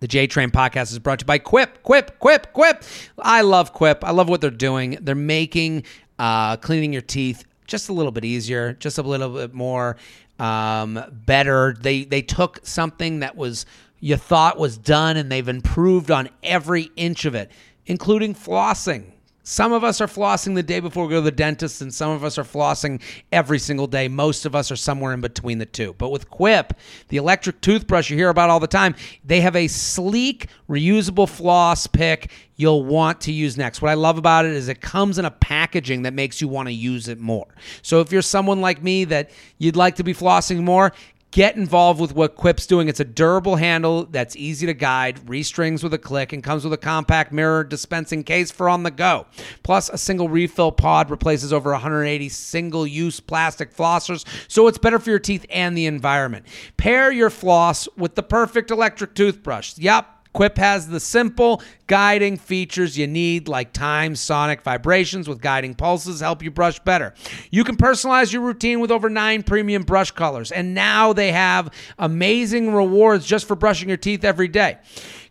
[0.00, 1.82] The J Train podcast is brought to you by Quip.
[1.82, 2.84] Quip, Quip, Quip.
[3.18, 4.04] I love Quip.
[4.04, 4.96] I love what they're doing.
[5.00, 5.82] They're making
[6.18, 9.96] uh, cleaning your teeth just a little bit easier, just a little bit more
[10.38, 11.76] um, better.
[11.78, 13.66] They they took something that was
[14.00, 17.50] you thought was done, and they've improved on every inch of it,
[17.86, 19.12] including flossing.
[19.48, 22.10] Some of us are flossing the day before we go to the dentist, and some
[22.10, 23.00] of us are flossing
[23.32, 24.06] every single day.
[24.06, 25.94] Most of us are somewhere in between the two.
[25.96, 26.74] But with Quip,
[27.08, 31.86] the electric toothbrush you hear about all the time, they have a sleek, reusable floss
[31.86, 33.80] pick you'll want to use next.
[33.80, 36.68] What I love about it is it comes in a packaging that makes you want
[36.68, 37.46] to use it more.
[37.80, 40.92] So if you're someone like me that you'd like to be flossing more,
[41.30, 42.88] Get involved with what Quip's doing.
[42.88, 46.72] It's a durable handle that's easy to guide, restrings with a click, and comes with
[46.72, 49.26] a compact mirror dispensing case for on the go.
[49.62, 54.98] Plus, a single refill pod replaces over 180 single use plastic flossers, so it's better
[54.98, 56.46] for your teeth and the environment.
[56.78, 59.76] Pair your floss with the perfect electric toothbrush.
[59.76, 60.17] Yep.
[60.38, 66.20] Quip has the simple guiding features you need, like time sonic vibrations with guiding pulses,
[66.20, 67.12] help you brush better.
[67.50, 71.74] You can personalize your routine with over nine premium brush colors, and now they have
[71.98, 74.78] amazing rewards just for brushing your teeth every day.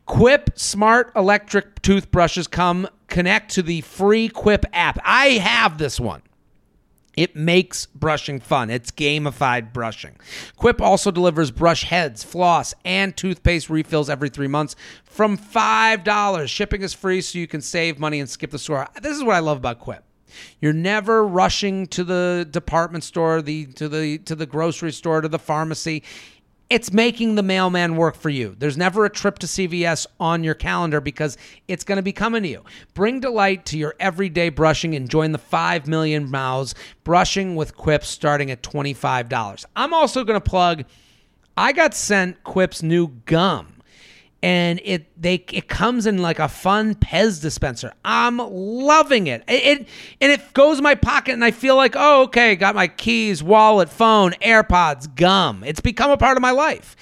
[0.07, 4.99] Quip smart electric toothbrushes come connect to the free Quip app.
[5.05, 6.21] I have this one.
[7.17, 8.69] It makes brushing fun.
[8.69, 10.17] It's gamified brushing.
[10.55, 16.47] Quip also delivers brush heads, floss, and toothpaste refills every three months from $5.
[16.47, 18.87] Shipping is free so you can save money and skip the store.
[19.01, 20.03] This is what I love about Quip.
[20.61, 25.27] You're never rushing to the department store, the to the to the grocery store, to
[25.27, 26.03] the pharmacy
[26.69, 28.55] it's making the mailman work for you.
[28.57, 32.43] There's never a trip to CVS on your calendar because it's going to be coming
[32.43, 32.63] to you.
[32.93, 38.03] Bring delight to your everyday brushing and join the 5 million mouths brushing with Quip
[38.03, 39.65] starting at $25.
[39.75, 40.83] I'm also going to plug
[41.59, 43.76] I got sent Quip's new gum
[44.43, 47.93] and it they it comes in like a fun Pez dispenser.
[48.05, 49.43] I'm loving it.
[49.47, 49.87] It, it
[50.21, 53.41] and it goes in my pocket and I feel like, "Oh, okay, got my keys,
[53.41, 56.95] wallet, phone, AirPods, gum." It's become a part of my life.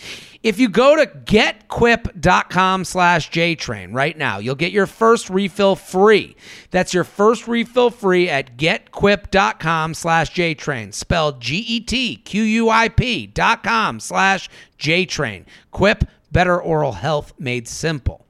[0.45, 6.35] If you go to getquip.com slash JTrain right now, you'll get your first refill free.
[6.69, 15.45] That's your first refill free at getquip.com slash JTrain, spelled G-E-T-Q-U-I-P dot com slash JTrain.
[15.71, 16.03] Quip
[16.35, 18.25] better oral health made simple.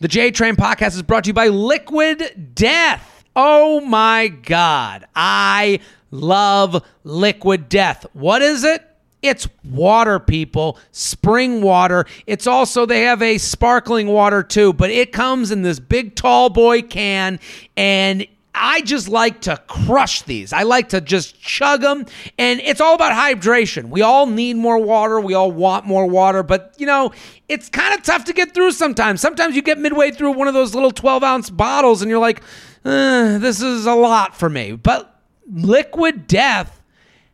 [0.00, 3.24] The J Train podcast is brought to you by Liquid Death.
[3.34, 5.06] Oh my God.
[5.16, 8.04] I love Liquid Death.
[8.12, 8.84] What is it?
[9.22, 10.78] It's water, people.
[10.92, 12.04] Spring water.
[12.26, 16.50] It's also, they have a sparkling water too, but it comes in this big tall
[16.50, 17.40] boy can
[17.78, 18.26] and
[18.62, 20.52] I just like to crush these.
[20.52, 22.04] I like to just chug them.
[22.38, 23.88] And it's all about hydration.
[23.88, 25.18] We all need more water.
[25.18, 26.42] We all want more water.
[26.42, 27.10] But, you know,
[27.48, 29.22] it's kind of tough to get through sometimes.
[29.22, 32.42] Sometimes you get midway through one of those little 12 ounce bottles and you're like,
[32.84, 34.72] eh, this is a lot for me.
[34.72, 35.18] But
[35.50, 36.82] liquid death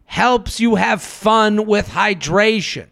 [0.04, 2.86] helps you have fun with hydration.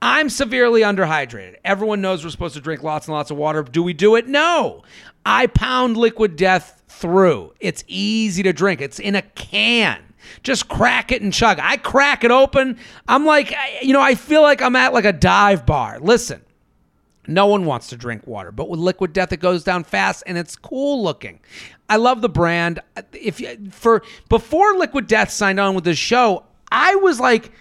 [0.00, 1.56] I'm severely underhydrated.
[1.64, 3.62] Everyone knows we're supposed to drink lots and lots of water.
[3.62, 4.28] Do we do it?
[4.28, 4.82] No.
[5.24, 7.52] I pound liquid death through.
[7.60, 8.80] It's easy to drink.
[8.80, 10.00] It's in a can.
[10.42, 11.58] Just crack it and chug.
[11.60, 12.78] I crack it open.
[13.08, 15.98] I'm like, you know, I feel like I'm at like a dive bar.
[16.00, 16.42] Listen,
[17.26, 20.38] no one wants to drink water, but with liquid death, it goes down fast and
[20.38, 21.40] it's cool looking.
[21.88, 22.80] I love the brand.
[23.12, 27.52] If you, for before Liquid Death signed on with this show, I was like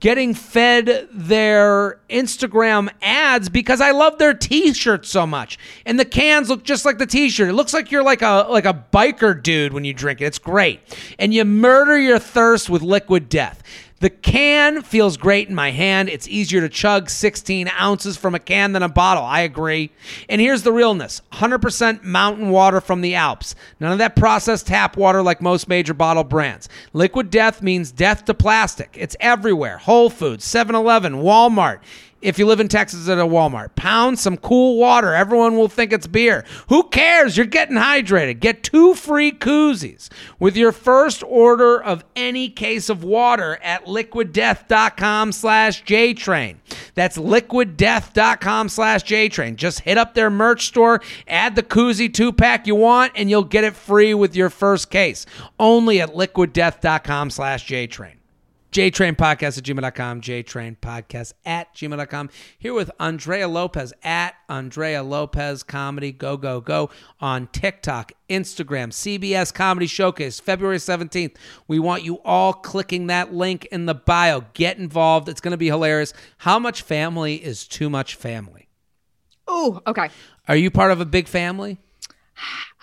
[0.00, 5.58] getting fed their Instagram ads because I love their t-shirts so much.
[5.84, 7.48] And the cans look just like the t-shirt.
[7.48, 10.26] It looks like you're like a like a biker dude when you drink it.
[10.26, 10.80] It's great.
[11.18, 13.62] And you murder your thirst with liquid death.
[14.00, 16.08] The can feels great in my hand.
[16.08, 19.24] It's easier to chug 16 ounces from a can than a bottle.
[19.24, 19.90] I agree.
[20.28, 23.56] And here's the realness 100% mountain water from the Alps.
[23.80, 26.68] None of that processed tap water like most major bottle brands.
[26.92, 28.94] Liquid death means death to plastic.
[28.98, 31.80] It's everywhere Whole Foods, 7 Eleven, Walmart
[32.20, 33.74] if you live in Texas at a Walmart.
[33.74, 35.14] Pound some cool water.
[35.14, 36.44] Everyone will think it's beer.
[36.68, 37.36] Who cares?
[37.36, 38.40] You're getting hydrated.
[38.40, 40.08] Get two free koozies
[40.38, 46.56] with your first order of any case of water at liquiddeath.com slash JTrain.
[46.94, 49.56] That's liquiddeath.com slash JTrain.
[49.56, 53.44] Just hit up their merch store, add the koozie two pack you want, and you'll
[53.44, 55.26] get it free with your first case.
[55.58, 58.17] Only at liquiddeath.com slash JTrain.
[58.72, 62.28] JTrain Podcast at gmail.com, JTrain Podcast at gmail.com.
[62.58, 69.54] Here with Andrea Lopez at Andrea Lopez Comedy, go, go, go on TikTok, Instagram, CBS
[69.54, 71.36] Comedy Showcase, February 17th.
[71.66, 74.44] We want you all clicking that link in the bio.
[74.52, 75.30] Get involved.
[75.30, 76.12] It's going to be hilarious.
[76.38, 78.68] How much family is too much family?
[79.46, 80.10] Oh, okay.
[80.46, 81.78] Are you part of a big family?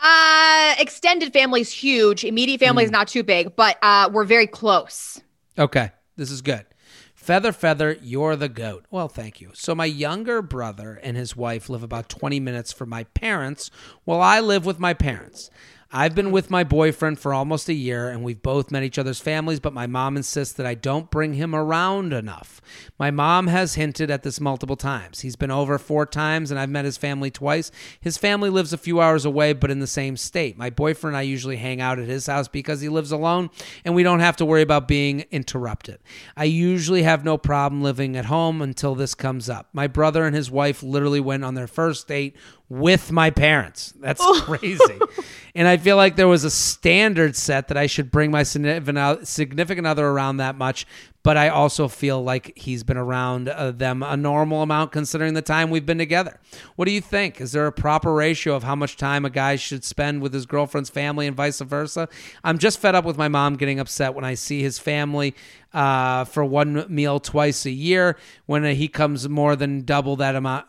[0.01, 2.23] Uh, extended family is huge.
[2.23, 2.87] Immediate family mm.
[2.87, 5.21] is not too big, but uh, we're very close.
[5.57, 6.65] Okay, this is good.
[7.13, 8.85] Feather, feather, you're the goat.
[8.91, 9.51] Well, thank you.
[9.53, 13.71] So, my younger brother and his wife live about 20 minutes from my parents,
[14.03, 15.49] while I live with my parents.
[15.97, 19.21] I've been with my boyfriend for almost a year and we've both met each other's
[19.21, 22.59] families, but my mom insists that I don't bring him around enough.
[22.99, 25.21] My mom has hinted at this multiple times.
[25.21, 27.71] He's been over four times and I've met his family twice.
[28.01, 30.57] His family lives a few hours away, but in the same state.
[30.57, 33.49] My boyfriend and I usually hang out at his house because he lives alone
[33.85, 35.99] and we don't have to worry about being interrupted.
[36.35, 39.69] I usually have no problem living at home until this comes up.
[39.71, 42.35] My brother and his wife literally went on their first date
[42.69, 43.93] with my parents.
[43.99, 44.99] That's crazy.
[45.53, 49.85] and I feel like there was a standard set that I should bring my significant
[49.85, 50.87] other around that much,
[51.21, 55.43] but I also feel like he's been around uh, them a normal amount considering the
[55.43, 56.39] time we've been together.
[56.75, 57.39] What do you think?
[57.39, 60.47] Is there a proper ratio of how much time a guy should spend with his
[60.47, 62.09] girlfriend's family and vice versa?
[62.43, 65.35] I'm just fed up with my mom getting upset when I see his family
[65.71, 68.17] uh, for one meal twice a year
[68.47, 70.65] when he comes more than double that amount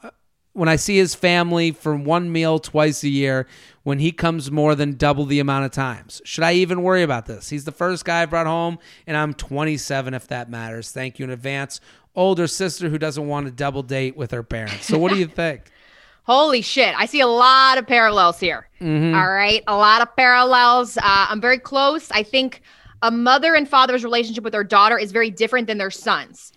[0.57, 3.47] when I see his family for one meal twice a year,
[3.87, 6.21] when he comes more than double the amount of times.
[6.25, 7.51] Should I even worry about this?
[7.51, 10.91] He's the first guy I brought home, and I'm 27 if that matters.
[10.91, 11.81] Thank you in advance.
[12.17, 14.87] Older sister who doesn't want to double date with her parents.
[14.87, 15.71] So, what do you think?
[16.25, 16.97] Holy shit.
[16.99, 18.69] I see a lot of parallels here.
[18.81, 19.15] Mm-hmm.
[19.15, 19.63] All right.
[19.69, 20.97] A lot of parallels.
[20.97, 22.11] Uh, I'm very close.
[22.11, 22.63] I think
[23.03, 26.53] a mother and father's relationship with their daughter is very different than their sons.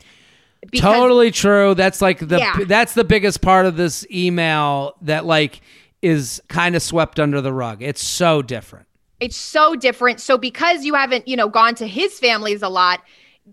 [0.72, 1.76] Because, totally true.
[1.76, 2.58] That's like the yeah.
[2.66, 5.62] that's the biggest part of this email that like
[6.02, 7.82] is kind of swept under the rug.
[7.82, 8.88] It's so different.
[9.20, 10.22] It's so different.
[10.22, 13.02] So because you haven't, you know, gone to his families a lot,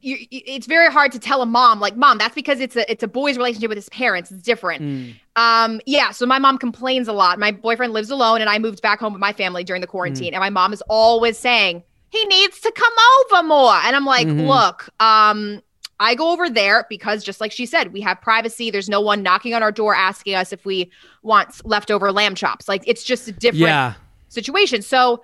[0.01, 3.03] you, it's very hard to tell a mom like, "Mom, that's because it's a it's
[3.03, 4.31] a boy's relationship with his parents.
[4.31, 5.15] It's different." Mm.
[5.37, 6.11] Um, yeah.
[6.11, 7.39] So my mom complains a lot.
[7.39, 10.33] My boyfriend lives alone, and I moved back home with my family during the quarantine,
[10.33, 10.37] mm.
[10.37, 12.93] and my mom is always saying he needs to come
[13.33, 14.47] over more, and I'm like, mm-hmm.
[14.47, 15.63] "Look, um,
[15.99, 18.71] I go over there because just like she said, we have privacy.
[18.71, 20.91] There's no one knocking on our door asking us if we
[21.23, 22.69] want leftover lamb chops.
[22.69, 23.95] Like it's just a different yeah.
[24.29, 24.83] situation.
[24.83, 25.23] So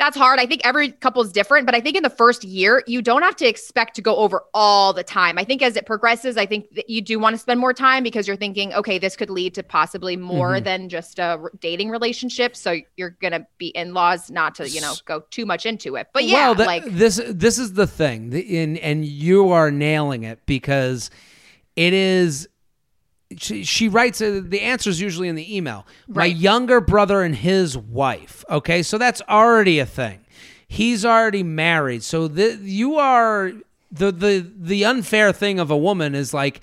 [0.00, 0.40] that's hard.
[0.40, 3.20] I think every couple is different, but I think in the first year, you don't
[3.22, 5.36] have to expect to go over all the time.
[5.36, 8.02] I think as it progresses, I think that you do want to spend more time
[8.02, 10.64] because you're thinking, okay, this could lead to possibly more mm-hmm.
[10.64, 12.56] than just a dating relationship.
[12.56, 15.96] So you're going to be in laws not to, you know, go too much into
[15.96, 16.08] it.
[16.14, 20.40] But yeah, well, like this, this is the thing, in, and you are nailing it
[20.46, 21.10] because
[21.76, 22.48] it is
[23.36, 25.86] she, she writes uh, the answer is usually in the email.
[26.08, 26.16] Right.
[26.16, 28.44] My younger brother and his wife.
[28.50, 30.20] Okay, so that's already a thing.
[30.66, 33.52] He's already married, so the, you are
[33.90, 36.60] the the the unfair thing of a woman is like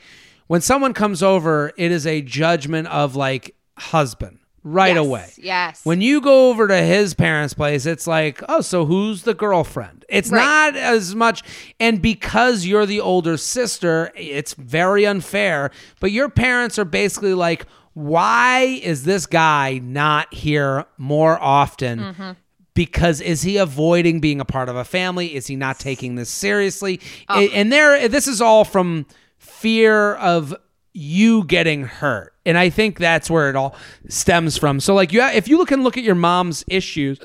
[0.47, 4.39] when someone comes over, it is a judgment of like husband
[4.73, 5.29] right yes, away.
[5.37, 5.85] Yes.
[5.85, 10.05] When you go over to his parents' place, it's like, oh, so who's the girlfriend?
[10.09, 10.73] It's right.
[10.73, 11.43] not as much.
[11.79, 15.71] And because you're the older sister, it's very unfair.
[15.99, 21.99] But your parents are basically like, why is this guy not here more often?
[21.99, 22.31] Mm-hmm
[22.73, 25.33] because is he avoiding being a part of a family?
[25.33, 27.01] Is he not taking this seriously?
[27.27, 27.39] Oh.
[27.39, 29.07] And there, this is all from
[29.39, 30.55] fear of
[30.97, 32.33] you getting hurt.
[32.45, 33.75] And I think that's where it all
[34.09, 34.79] stems from.
[34.79, 37.19] So like you if you look and look at your mom's issues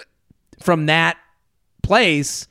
[0.60, 1.16] from that
[1.82, 2.46] place,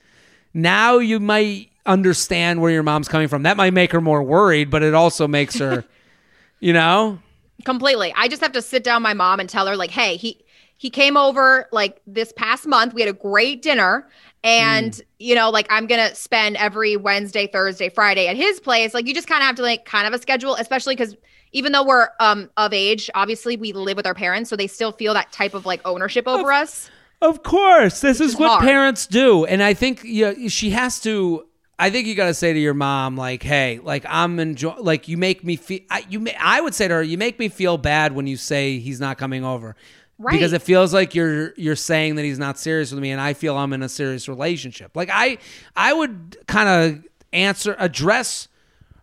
[0.53, 3.43] now you might understand where your mom's coming from.
[3.43, 5.85] That might make her more worried, but it also makes her
[6.59, 7.19] you know?
[7.65, 8.13] Completely.
[8.15, 10.40] I just have to sit down my mom and tell her like, "Hey, he
[10.81, 12.95] he came over like this past month.
[12.95, 14.09] We had a great dinner
[14.43, 15.01] and mm.
[15.19, 19.13] you know like i'm gonna spend every wednesday thursday friday at his place like you
[19.13, 21.15] just kind of have to like kind of a schedule especially because
[21.51, 24.91] even though we're um of age obviously we live with our parents so they still
[24.91, 26.89] feel that type of like ownership over of, us
[27.21, 28.63] of course this is, is, what hard.
[28.63, 31.45] parents do and i think yeah she has to
[31.81, 35.07] I think you got to say to your mom, like, "Hey, like I'm enjoy, like
[35.07, 37.49] you make me feel." I, you, may, I would say to her, "You make me
[37.49, 39.75] feel bad when you say he's not coming over."
[40.21, 40.33] Right.
[40.33, 43.33] Because it feels like you're you're saying that he's not serious with me and I
[43.33, 44.95] feel I'm in a serious relationship.
[44.95, 45.39] Like I
[45.75, 47.03] I would kind of
[47.33, 48.47] answer address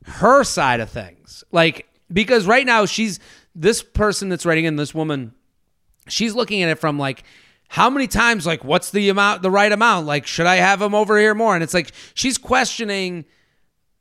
[0.05, 1.43] her side of things.
[1.51, 3.19] Like because right now she's
[3.55, 5.35] this person that's writing in this woman
[6.07, 7.25] she's looking at it from like
[7.69, 10.95] how many times like what's the amount the right amount like should i have him
[10.95, 13.25] over here more and it's like she's questioning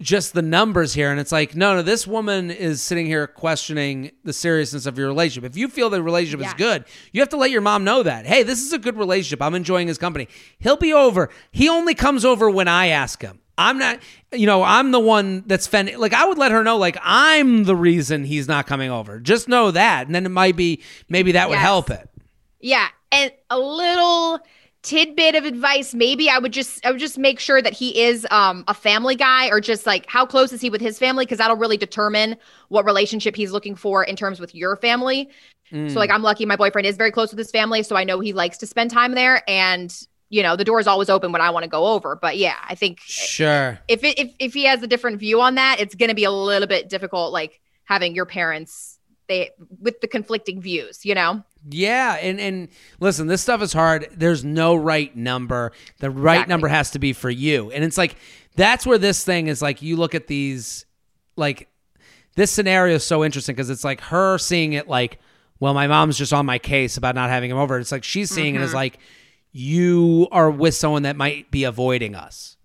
[0.01, 1.09] just the numbers here.
[1.09, 5.07] And it's like, no, no, this woman is sitting here questioning the seriousness of your
[5.07, 5.49] relationship.
[5.49, 6.47] If you feel the relationship yeah.
[6.47, 8.25] is good, you have to let your mom know that.
[8.25, 9.41] Hey, this is a good relationship.
[9.41, 10.27] I'm enjoying his company.
[10.59, 11.29] He'll be over.
[11.51, 13.39] He only comes over when I ask him.
[13.57, 13.99] I'm not,
[14.31, 15.97] you know, I'm the one that's fending.
[15.97, 19.19] Like, I would let her know, like, I'm the reason he's not coming over.
[19.19, 20.05] Just know that.
[20.05, 22.07] And then it might be, maybe that would help it.
[22.59, 22.87] Yeah.
[23.11, 24.41] And a little
[24.87, 28.25] tidbit of advice maybe i would just i would just make sure that he is
[28.31, 31.25] um, a family guy or just like how close is he with his family?
[31.25, 32.37] Because that'll really determine
[32.69, 35.29] what relationship he's looking for in terms with your family.
[35.71, 35.91] Mm.
[35.91, 38.21] so like i'm lucky my boyfriend is very close with his family so i know
[38.21, 39.93] he likes to spend time there and
[40.29, 42.55] you know the door is always open when i want to go over but yeah
[42.69, 43.77] i think sure.
[43.89, 46.23] if it, if, if he has a different view on that it's going to be
[46.23, 49.49] a little bit difficult like having your parents they
[49.81, 54.07] with the conflicting views you know yeah, and and listen, this stuff is hard.
[54.15, 55.71] There's no right number.
[55.99, 56.51] The right exactly.
[56.51, 57.71] number has to be for you.
[57.71, 58.15] And it's like
[58.55, 60.85] that's where this thing is like you look at these
[61.35, 61.69] like
[62.35, 65.19] this scenario is so interesting because it's like her seeing it like,
[65.59, 67.79] well, my mom's just on my case about not having him over.
[67.79, 68.61] It's like she's seeing mm-hmm.
[68.61, 68.77] it as mm-hmm.
[68.77, 68.99] like
[69.51, 72.56] you are with someone that might be avoiding us.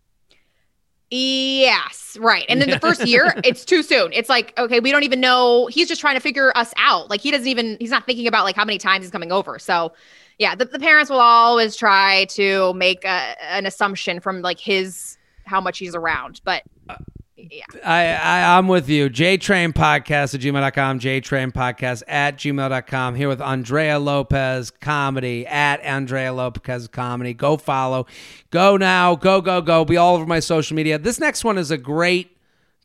[1.15, 2.47] Yes, right.
[2.49, 4.15] And then the first year, it's too soon.
[4.15, 5.67] It's like, okay, we don't even know.
[5.67, 7.11] He's just trying to figure us out.
[7.11, 9.59] Like he doesn't even, he's not thinking about like how many times he's coming over.
[9.59, 9.93] So,
[10.39, 15.19] yeah, the, the parents will always try to make a, an assumption from like his,
[15.45, 16.41] how much he's around.
[16.45, 16.97] But uh,
[17.37, 17.65] yeah.
[17.85, 19.09] I, I I'm with you.
[19.09, 23.15] JTrain podcast at gmail.com, JTrain podcast at gmail.com.
[23.15, 27.35] Here with Andrea Lopez comedy at Andrea Lopez comedy.
[27.35, 28.07] Go follow.
[28.51, 29.15] Go now.
[29.15, 29.85] Go, go, go.
[29.85, 30.99] Be all over my social media.
[30.99, 32.37] This next one is a great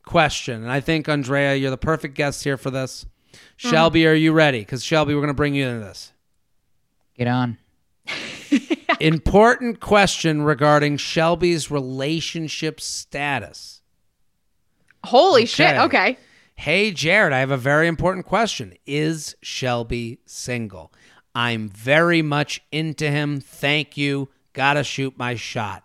[0.04, 0.62] question.
[0.62, 3.04] And I think Andrea, you're the perfect guest here for this.
[3.04, 3.68] Mm-hmm.
[3.68, 4.60] Shelby, are you ready?
[4.60, 6.12] Because Shelby, we're gonna bring you into this.
[7.16, 7.58] Get on.
[9.00, 13.77] Important question regarding Shelby's relationship status.
[15.04, 15.46] Holy okay.
[15.46, 15.76] shit.
[15.76, 16.18] Okay.
[16.54, 18.74] Hey, Jared, I have a very important question.
[18.84, 20.92] Is Shelby single?
[21.34, 23.40] I'm very much into him.
[23.40, 24.28] Thank you.
[24.54, 25.84] Gotta shoot my shot.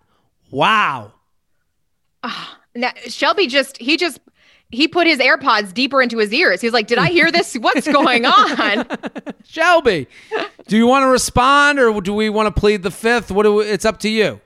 [0.50, 1.14] Wow.
[2.24, 2.46] Uh,
[2.76, 4.20] now, Shelby just, he just,
[4.72, 6.60] he put his AirPods deeper into his ears.
[6.60, 7.54] He's like, Did I hear this?
[7.54, 8.88] What's going on?
[9.44, 10.08] Shelby,
[10.68, 13.30] do you want to respond or do we want to plead the fifth?
[13.30, 14.42] What do we, it's up to you.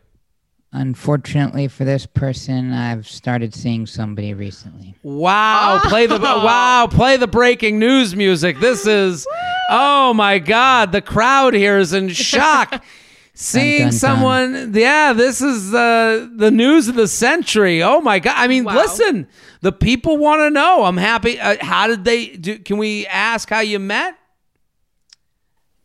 [0.80, 4.94] Unfortunately for this person, I've started seeing somebody recently.
[5.02, 5.82] Wow!
[5.84, 5.90] Oh.
[5.90, 6.88] Play the wow!
[6.88, 8.60] Play the breaking news music.
[8.60, 9.26] This is
[9.72, 10.92] oh my god!
[10.92, 12.84] The crowd here is in shock.
[13.34, 14.74] Seeing dun, dun, someone, dun.
[14.74, 17.82] yeah, this is uh, the news of the century.
[17.82, 18.36] Oh my god!
[18.38, 18.76] I mean, wow.
[18.76, 19.28] listen,
[19.62, 20.84] the people want to know.
[20.84, 21.40] I'm happy.
[21.40, 22.60] Uh, how did they do?
[22.60, 24.16] Can we ask how you met?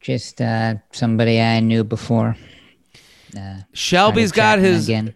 [0.02, 2.36] Just uh, somebody I knew before.
[3.36, 5.14] Uh, Shelby's got his again.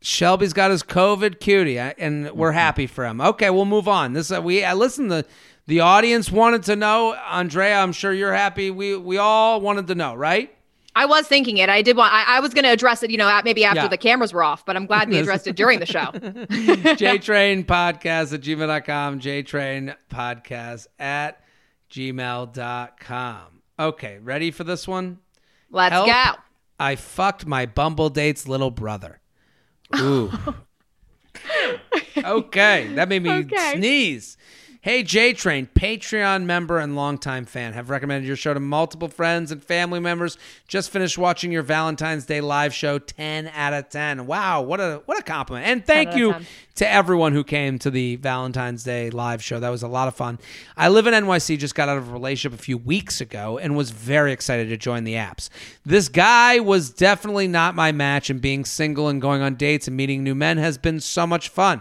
[0.00, 2.58] Shelby's got his COVID cutie, and we're mm-hmm.
[2.58, 3.20] happy for him.
[3.20, 4.12] Okay, we'll move on.
[4.12, 5.08] This uh, we uh, listen.
[5.08, 5.24] The
[5.66, 7.78] the audience wanted to know, Andrea.
[7.78, 8.70] I'm sure you're happy.
[8.70, 10.54] We we all wanted to know, right?
[10.96, 11.68] I was thinking it.
[11.68, 12.12] I did want.
[12.12, 13.10] I, I was going to address it.
[13.10, 13.88] You know, maybe after yeah.
[13.88, 14.64] the cameras were off.
[14.64, 15.98] But I'm glad we addressed it during the show.
[16.12, 19.20] JTrain podcast at gmail.com.
[19.20, 21.40] JTrain podcast at
[21.90, 23.62] gmail.com.
[23.78, 25.18] Okay, ready for this one?
[25.70, 26.43] Let's Help go.
[26.78, 29.20] I fucked my Bumble date's little brother.
[29.96, 30.30] Ooh.
[32.16, 33.74] okay, that made me okay.
[33.76, 34.36] sneeze.
[34.84, 39.50] Hey, J Train, Patreon member and longtime fan, have recommended your show to multiple friends
[39.50, 40.36] and family members.
[40.68, 44.26] Just finished watching your Valentine's Day live show, ten out of ten.
[44.26, 45.66] Wow, what a what a compliment!
[45.66, 49.58] And thank you 10 to everyone who came to the Valentine's Day live show.
[49.58, 50.38] That was a lot of fun.
[50.76, 53.76] I live in NYC, just got out of a relationship a few weeks ago, and
[53.76, 55.48] was very excited to join the apps.
[55.86, 59.96] This guy was definitely not my match, and being single and going on dates and
[59.96, 61.80] meeting new men has been so much fun.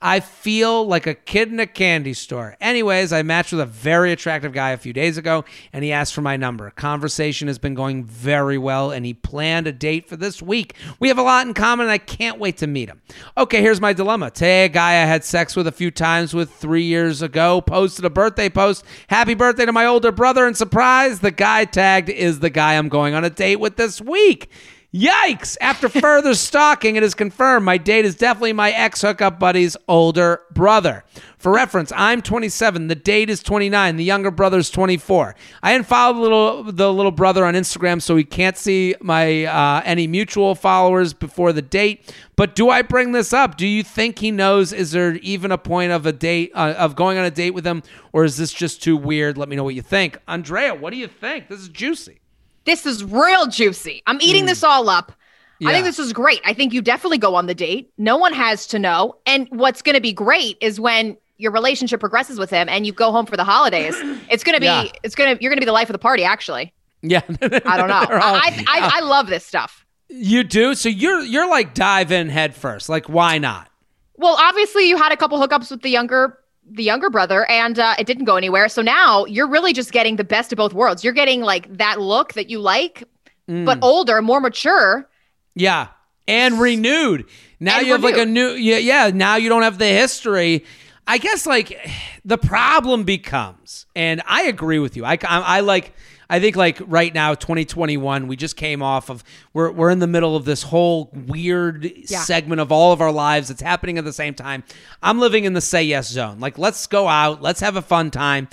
[0.00, 2.43] I feel like a kid in a candy store.
[2.60, 6.14] Anyways, I matched with a very attractive guy a few days ago, and he asked
[6.14, 6.70] for my number.
[6.70, 10.74] Conversation has been going very well, and he planned a date for this week.
[11.00, 13.02] We have a lot in common, and I can't wait to meet him.
[13.36, 14.30] Okay, here's my dilemma.
[14.30, 18.04] Today, a guy I had sex with a few times with three years ago posted
[18.04, 18.84] a birthday post.
[19.08, 22.88] Happy birthday to my older brother, and surprise, the guy tagged is the guy I'm
[22.88, 24.50] going on a date with this week.
[24.94, 25.56] Yikes!
[25.60, 30.42] After further stalking, it is confirmed my date is definitely my ex hookup buddy's older
[30.52, 31.02] brother.
[31.36, 32.86] For reference, I'm 27.
[32.86, 33.96] The date is 29.
[33.96, 35.34] The younger brother is 24.
[35.64, 39.82] I unfollowed the little the little brother on Instagram, so he can't see my uh,
[39.84, 42.14] any mutual followers before the date.
[42.36, 43.56] But do I bring this up?
[43.56, 44.72] Do you think he knows?
[44.72, 47.66] Is there even a point of a date uh, of going on a date with
[47.66, 47.82] him,
[48.12, 49.36] or is this just too weird?
[49.36, 50.72] Let me know what you think, Andrea.
[50.72, 51.48] What do you think?
[51.48, 52.20] This is juicy.
[52.64, 54.02] This is real juicy.
[54.06, 54.48] I'm eating mm.
[54.48, 55.12] this all up.
[55.60, 55.68] Yeah.
[55.68, 56.40] I think this is great.
[56.44, 57.92] I think you definitely go on the date.
[57.96, 59.16] No one has to know.
[59.26, 62.92] And what's going to be great is when your relationship progresses with him and you
[62.92, 63.94] go home for the holidays.
[64.30, 64.86] It's going to be yeah.
[65.02, 66.72] it's going to you're going to be the life of the party actually.
[67.02, 67.20] Yeah.
[67.40, 67.94] I don't know.
[68.10, 69.84] All, I, I, I love this stuff.
[70.08, 70.74] You do?
[70.74, 72.88] So you're you're like dive in head first.
[72.88, 73.68] Like why not?
[74.16, 76.38] Well, obviously you had a couple hookups with the younger
[76.70, 78.68] the younger brother and uh, it didn't go anywhere.
[78.68, 81.04] So now you're really just getting the best of both worlds.
[81.04, 83.04] You're getting like that look that you like,
[83.48, 83.64] mm.
[83.64, 85.08] but older, more mature.
[85.54, 85.88] Yeah.
[86.26, 87.26] And renewed.
[87.60, 90.64] Now And you have like a new yeah, yeah, now you don't have the history.
[91.06, 91.78] I guess like
[92.24, 95.04] the problem becomes and I agree with you.
[95.04, 95.92] I I, I like
[96.30, 99.22] I think like right now 2021 we just came off of
[99.52, 102.20] we're we're in the middle of this whole weird Yeah.
[102.20, 104.64] segment of all of our lives that's happening at the same time.
[105.02, 106.40] I'm living in the say yes zone.
[106.40, 108.48] Like let's go out, let's have a fun time.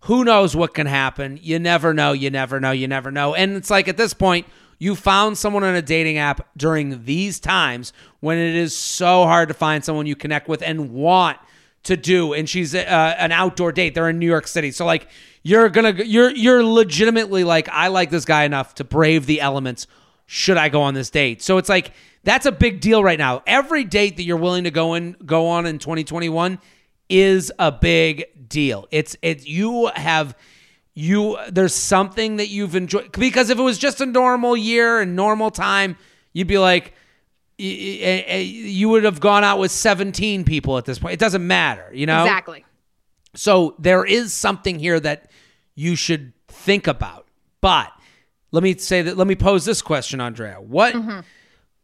[0.00, 1.38] Who knows what can happen?
[1.42, 3.34] You never know, you never know, you never know.
[3.34, 4.46] And it's like at this point
[4.78, 9.48] you found someone on a dating app during these times when it is so hard
[9.48, 11.38] to find someone you connect with and want
[11.84, 15.06] to do and she's uh, an outdoor date they're in new york city so like
[15.44, 19.86] you're gonna you're you're legitimately like i like this guy enough to brave the elements.
[20.26, 21.42] Should i go on this date?
[21.42, 21.92] So it's like
[22.24, 23.42] that's a big deal right now.
[23.46, 26.58] Every date that you're willing to go in go on in 2021
[27.10, 28.88] is a big deal.
[28.90, 30.34] It's it's you have
[30.94, 35.14] you there's something that you've enjoyed because if it was just a normal year and
[35.14, 35.98] normal time
[36.32, 36.94] you'd be like
[37.58, 41.12] you would have gone out with 17 people at this point.
[41.12, 42.22] It doesn't matter you know?
[42.22, 42.64] Exactly.
[43.34, 45.30] so there is something here that
[45.74, 47.26] you should think about.
[47.60, 47.92] But
[48.50, 50.60] let me say that let me pose this question andrea.
[50.60, 51.20] What mm-hmm.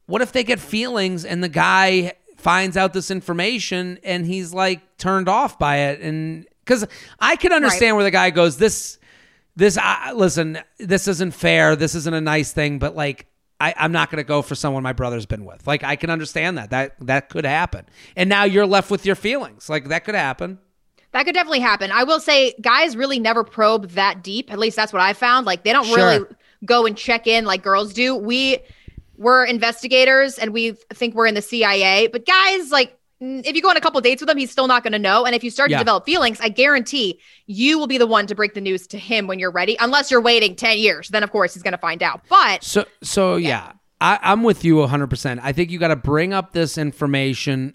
[0.07, 4.97] what if they get feelings and the guy finds out this information and he's like
[4.99, 6.01] turned off by it?
[6.01, 6.87] And because
[7.19, 8.99] i can understand where the guy goes this
[9.57, 11.75] this I listen this isn't fair.
[11.77, 13.27] This isn't a nice thing but like
[13.63, 15.67] I, i'm not going to go for someone my brother's been with.
[15.67, 16.71] Like i can understand that.
[16.71, 17.87] That that could happen.
[18.17, 19.69] And now you're left with your feelings.
[19.69, 20.59] Like that could happen
[21.13, 21.91] That could definitely happen.
[21.91, 24.53] I will say, guys really never probe that deep.
[24.53, 25.45] At least that's what I found.
[25.47, 25.97] Like they don't Sure.
[25.97, 26.25] really
[26.65, 28.15] go and check in like girls do.
[28.15, 28.59] We
[29.17, 33.69] we're investigators and we think we're in the CIA, but guys, like if you go
[33.69, 35.27] on a couple dates with him, he's still not going to know.
[35.27, 35.77] And if you start Yeah.
[35.77, 38.99] to develop feelings, I guarantee you will be the one to break the news to
[38.99, 39.77] him when you're ready.
[39.79, 42.23] Unless you're waiting ten years, then of course he's going to find out.
[42.31, 45.09] But So so yeah, I, I'm with you 100.
[45.09, 47.75] percent I think you got to bring up this information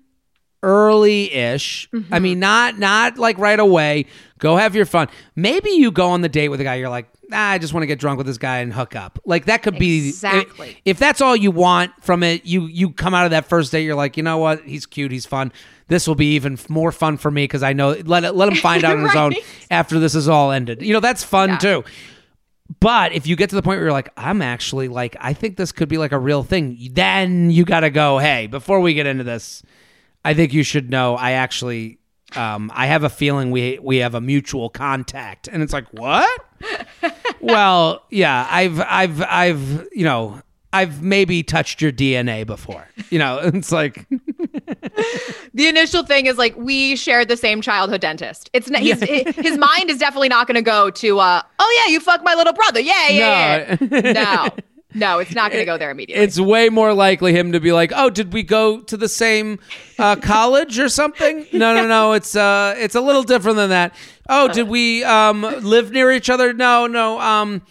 [0.65, 1.89] early-ish.
[2.11, 4.05] I mean, not not like right away.
[4.39, 5.07] Go have your fun.
[5.35, 6.75] Maybe you go on the date with a guy.
[6.75, 9.19] You're like, ah, I just want to get drunk with this guy and hook up.
[9.25, 10.69] Like that could be Exactly.
[10.71, 13.71] If, if that's all you want from it, you you come out of that first
[13.71, 13.83] date.
[13.83, 14.63] You're like, you know what?
[14.63, 15.11] He's cute.
[15.11, 15.51] He's fun.
[15.87, 18.55] This will be even more fun for me because I know let it, let him
[18.55, 19.33] find out on his own
[19.71, 20.81] after this is all ended.
[20.81, 21.57] You know, that's fun Yeah.
[21.57, 21.83] too.
[22.79, 25.55] But if you get to the point where you're like, I'm actually like, I think
[25.55, 28.95] this could be like a real thing, then you got to go, hey, before we
[28.95, 29.61] get into this,
[30.25, 31.99] I think you should know I actually,
[32.35, 36.27] um, I have a feeling we we have a mutual contact, and it's like, what?
[37.41, 40.41] well, yeah, I've I've I've you know.
[40.73, 42.85] I've maybe touched your DNA before.
[43.09, 44.05] You know, it's like
[45.53, 48.49] the initial thing is like we shared the same childhood dentist.
[48.51, 48.99] It's not, he's,
[49.37, 52.33] his mind is definitely not going to go to uh oh yeah you fuck my
[52.35, 53.87] little brother yeah yeah No.
[53.97, 54.11] yeah.
[54.11, 54.49] no
[54.95, 56.23] no it's not going to go there immediately.
[56.23, 59.59] it's way more likely him to be like, "Oh, did we go to the same
[59.99, 62.13] uh, college or something?" No, no, no.
[62.13, 63.93] It's uh, it's a little different than that.
[64.27, 66.53] Oh, did we um live near each other?
[66.53, 67.19] No, no.
[67.19, 67.61] Um,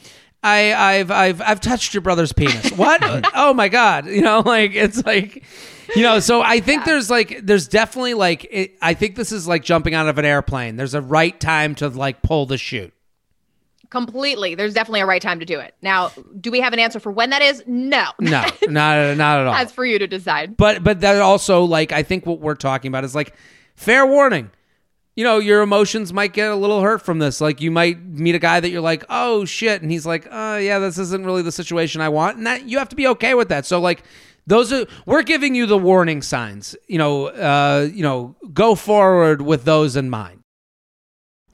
[0.43, 2.71] I I've I've I've touched your brother's penis.
[2.77, 3.01] What?
[3.35, 4.07] oh my god!
[4.07, 5.45] You know, like it's like.
[5.95, 9.47] You know, so I think there's like, there's definitely like, it, I think this is
[9.47, 10.77] like jumping out of an airplane.
[10.77, 12.95] There's a right time to like pull the chute.
[13.95, 14.57] Completely.
[14.57, 15.73] There's definitely a right time to do it.
[15.81, 17.63] Now, do we have an answer for when that is?
[17.65, 18.07] No.
[18.19, 19.53] No, not not at all.
[19.53, 20.57] That's for you to decide.
[20.57, 23.35] but but that also like I think what we're talking about is like
[23.77, 24.51] fair warning.
[25.15, 27.41] You know, your emotions might get a little hurt from this.
[27.41, 30.57] Like you might meet a guy that you're like, "Oh shit," and he's like, "Oh
[30.57, 33.35] yeah, this isn't really the situation I want." And that you have to be okay
[33.35, 33.65] with that.
[33.65, 34.03] So like
[34.49, 36.75] those are we're giving you the warning signs.
[36.89, 40.41] You know, uh, you know, go forward with those in mind.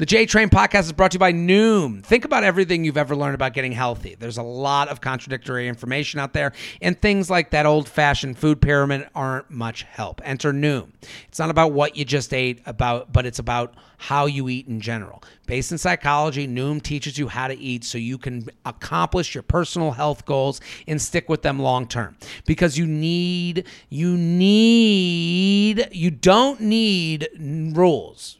[0.01, 2.03] The J Train podcast is brought to you by Noom.
[2.03, 4.17] Think about everything you've ever learned about getting healthy.
[4.19, 8.63] There's a lot of contradictory information out there, and things like that old fashioned food
[8.63, 10.23] pyramid aren't much help.
[10.25, 10.93] Enter Noom.
[11.29, 14.81] It's not about what you just ate, about, but it's about how you eat in
[14.81, 15.23] general.
[15.45, 19.91] Based in psychology, Noom teaches you how to eat so you can accomplish your personal
[19.91, 22.17] health goals and stick with them long term.
[22.47, 27.29] Because you need, you need, you don't need
[27.75, 28.39] rules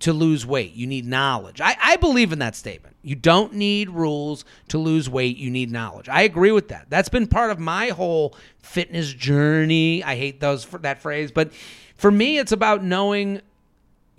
[0.00, 0.74] to lose weight.
[0.74, 1.60] You need knowledge.
[1.60, 2.96] I, I believe in that statement.
[3.02, 5.36] You don't need rules to lose weight.
[5.36, 6.08] You need knowledge.
[6.08, 6.86] I agree with that.
[6.90, 10.02] That's been part of my whole fitness journey.
[10.02, 11.52] I hate those for that phrase, but
[11.96, 13.40] for me, it's about knowing.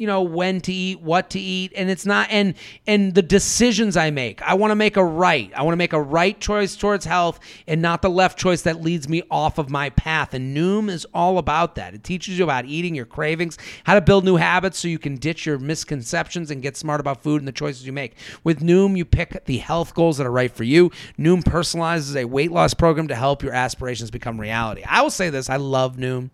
[0.01, 2.55] You know when to eat what to eat and it's not and
[2.87, 4.41] and the decisions i make.
[4.41, 5.51] I want to make a right.
[5.55, 8.81] I want to make a right choice towards health and not the left choice that
[8.81, 10.33] leads me off of my path.
[10.33, 11.93] And noom is all about that.
[11.93, 15.17] It teaches you about eating your cravings how to build new habits so you can
[15.17, 18.15] ditch your misconceptions and get smart about food and the choices you make.
[18.43, 20.89] With noom you pick the health goals that are right for you.
[21.19, 24.83] Noom personalizes a weight loss program to help your aspirations become reality.
[24.83, 26.31] I will say this i love noom.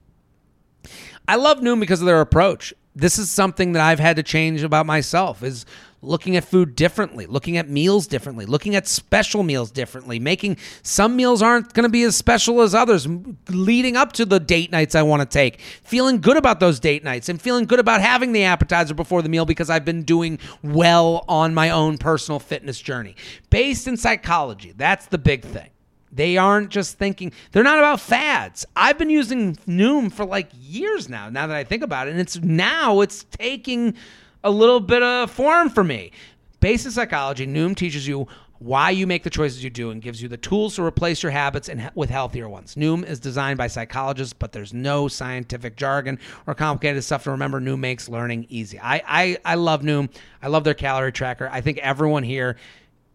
[1.28, 2.74] I love Noom because of their approach.
[2.98, 5.68] This is something that I've had to change about myself is
[6.02, 11.16] looking at food differently, looking at meals differently, looking at special meals differently, making some
[11.16, 13.08] meals aren't going to be as special as others,
[13.50, 17.04] leading up to the date nights I want to take, feeling good about those date
[17.04, 20.40] nights and feeling good about having the appetizer before the meal because I've been doing
[20.64, 23.16] well on my own personal fitness journey.
[23.52, 25.70] Based in psychology, that's the big thing.
[26.18, 28.66] They aren't just thinking, they're not about fads.
[28.76, 32.12] I've been using Noom for like years now, now that I think about it.
[32.12, 33.94] And it's now it's taking
[34.44, 36.12] a little bit of form for me.
[36.60, 40.28] Basic psychology, Noom teaches you why you make the choices you do and gives you
[40.28, 42.74] the tools to replace your habits and with healthier ones.
[42.74, 47.62] Noom is designed by psychologists, but there's no scientific jargon or complicated stuff to remember.
[47.62, 48.80] Noom makes learning easy.
[48.80, 50.10] I, I, I love Noom.
[50.42, 51.48] I love their calorie tracker.
[51.52, 52.58] I think everyone here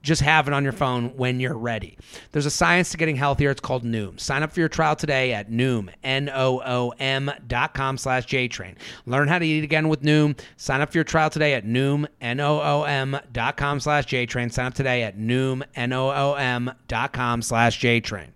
[0.03, 1.97] just have it on your phone when you're ready.
[2.33, 3.51] There's a science to getting healthier.
[3.51, 4.19] It's called Noom.
[4.19, 8.77] Sign up for your trial today at Noom, N-O-O-M dot com slash JTrain.
[9.07, 10.39] Learn how to eat again with Noom.
[10.57, 14.53] Sign up for your trial today at Noom, N-O-O-M dot com slash JTrain.
[14.53, 18.29] Sign up today at Noom, N-O-O-M dot com slash JTrain.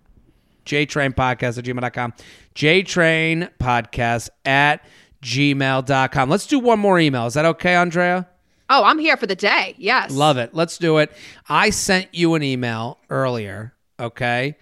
[0.65, 2.13] JTrain podcast at gmail.com.
[2.55, 4.85] JTrain podcast at
[5.21, 6.29] gmail.com.
[6.29, 7.25] Let's do one more email.
[7.25, 8.27] Is that okay, Andrea?
[8.69, 9.75] Oh, I'm here for the day.
[9.77, 10.11] Yes.
[10.11, 10.53] Love it.
[10.53, 11.11] Let's do it.
[11.47, 14.57] I sent you an email earlier, okay?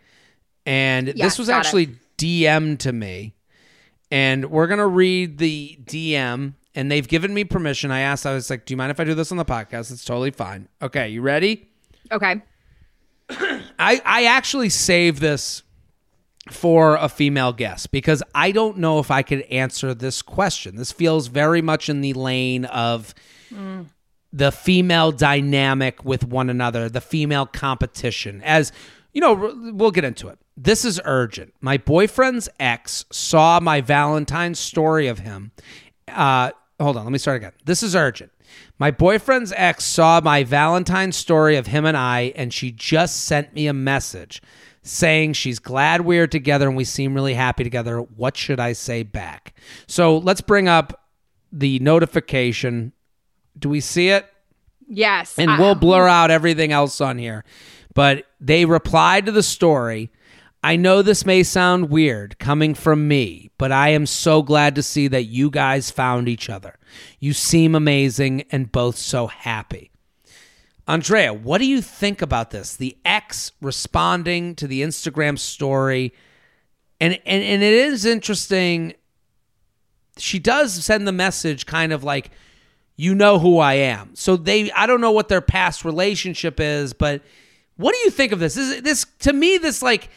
[0.66, 2.18] And yes, this was actually it.
[2.18, 3.34] DM'd to me.
[4.12, 7.90] And we're going to read the DM and they've given me permission.
[7.90, 9.92] I asked, I was like, do you mind if I do this on the podcast?
[9.92, 10.68] It's totally fine.
[10.82, 11.68] Okay, you ready?
[12.12, 12.42] Okay.
[13.30, 15.64] I, I actually saved this
[16.52, 20.76] for a female guest because I don't know if I could answer this question.
[20.76, 23.16] This feels very much in the lane of
[23.52, 23.88] mm
[24.36, 28.42] the female dynamic with one another, the female competition.
[28.44, 28.74] As
[29.14, 30.38] you know, we'll get into it.
[30.58, 31.54] This is urgent.
[31.62, 35.52] My boyfriend's ex saw my Valentine's story of him.
[36.10, 37.54] Uh, hold on, let me start again.
[37.64, 38.34] This is urgent.
[38.78, 43.54] My boyfriend's ex saw my Valentine's story of him and I, and she just sent
[43.54, 44.42] me a message
[44.84, 48.00] saying she's glad we're together and we seem really happy together.
[48.00, 49.58] What should I say back?
[49.88, 51.10] So let's bring up
[51.54, 52.92] the notification
[53.58, 54.26] do we see it?
[54.88, 55.38] Yes.
[55.38, 57.44] And we'll blur out everything else on here.
[57.94, 60.12] But they replied to the story.
[60.64, 64.84] I know this may sound weird coming from me, but I am so glad to
[64.84, 66.78] see that you guys found each other.
[67.20, 69.92] You seem amazing and both so happy.
[70.88, 72.76] Andrea, what do you think about this?
[72.76, 76.14] The ex responding to the Instagram story.
[77.00, 78.94] And, and and it is interesting.
[80.18, 82.32] She does send the message kind of like,
[82.96, 84.16] you know who I am.
[84.16, 87.22] So they, I don't know what their past relationship is, but
[87.78, 88.58] what do you think of this?
[88.58, 89.58] Is this to me?
[89.58, 90.10] This like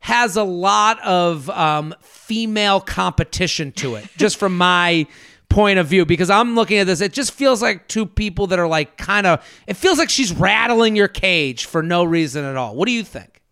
[0.00, 5.06] has a lot of um, female competition to it, just from my
[5.48, 6.06] point of view.
[6.06, 9.26] Because I'm looking at this, it just feels like two people that are like kind
[9.26, 9.44] of.
[9.66, 12.76] It feels like she's rattling your cage for no reason at all.
[12.76, 13.42] What do you think?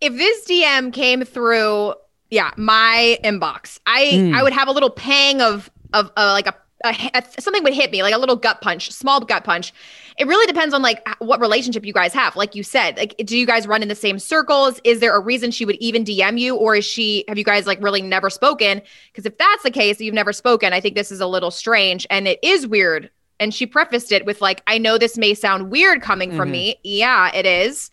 [0.00, 1.94] If this DM came through,
[2.30, 4.34] yeah, my inbox, I mm.
[4.34, 6.54] I would have a little pang of of uh, like a
[6.84, 9.72] a, a, something would hit me like a little gut punch, small gut punch.
[10.18, 12.36] It really depends on like what relationship you guys have.
[12.36, 14.80] Like you said, like do you guys run in the same circles?
[14.84, 17.66] Is there a reason she would even DM you, or is she have you guys
[17.66, 18.82] like really never spoken?
[19.12, 20.72] Because if that's the case, you've never spoken.
[20.72, 23.10] I think this is a little strange, and it is weird.
[23.38, 26.38] And she prefaced it with like, "I know this may sound weird coming mm-hmm.
[26.38, 26.76] from me.
[26.82, 27.90] Yeah, it is.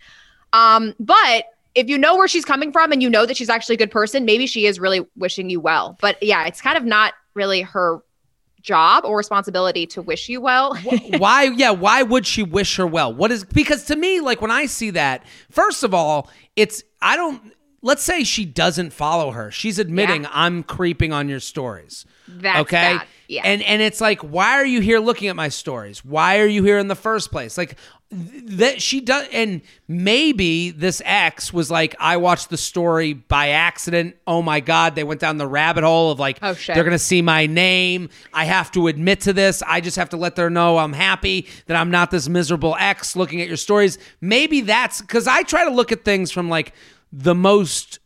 [0.53, 3.75] Um, but if you know where she's coming from and you know that she's actually
[3.75, 5.97] a good person, maybe she is really wishing you well.
[5.99, 8.03] But yeah, it's kind of not really her
[8.64, 10.76] job or responsibility to wish you well.
[11.18, 11.43] why?
[11.43, 11.72] Yeah.
[11.72, 13.14] Why would she wish her well?
[13.14, 17.16] What is because to me, like when I see that, first of all, it's I
[17.16, 17.53] don't.
[17.84, 19.51] Let's say she doesn't follow her.
[19.51, 20.29] She's admitting yeah.
[20.31, 22.05] I'm creeping on your stories.
[22.27, 22.97] That's okay.
[22.97, 23.07] Bad.
[23.27, 23.41] Yeah.
[23.43, 26.03] And and it's like, why are you here looking at my stories?
[26.03, 27.57] Why are you here in the first place?
[27.57, 27.77] Like
[28.13, 34.15] that she does and maybe this ex was like i watched the story by accident
[34.27, 36.75] oh my god they went down the rabbit hole of like oh, shit.
[36.75, 40.17] they're gonna see my name i have to admit to this i just have to
[40.17, 43.97] let them know i'm happy that i'm not this miserable ex looking at your stories
[44.21, 46.73] maybe that's because i try to look at things from like
[47.14, 47.99] the most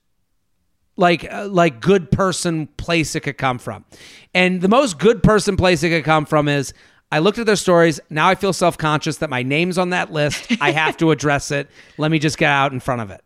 [0.98, 3.86] like uh, like good person place it could come from.
[4.34, 6.74] And the most good person place it could come from is
[7.12, 8.02] I looked at their stories.
[8.10, 10.52] Now I feel self conscious that my name's on that list.
[10.62, 11.70] I have to address it.
[11.98, 13.24] Let me just get out in front of it.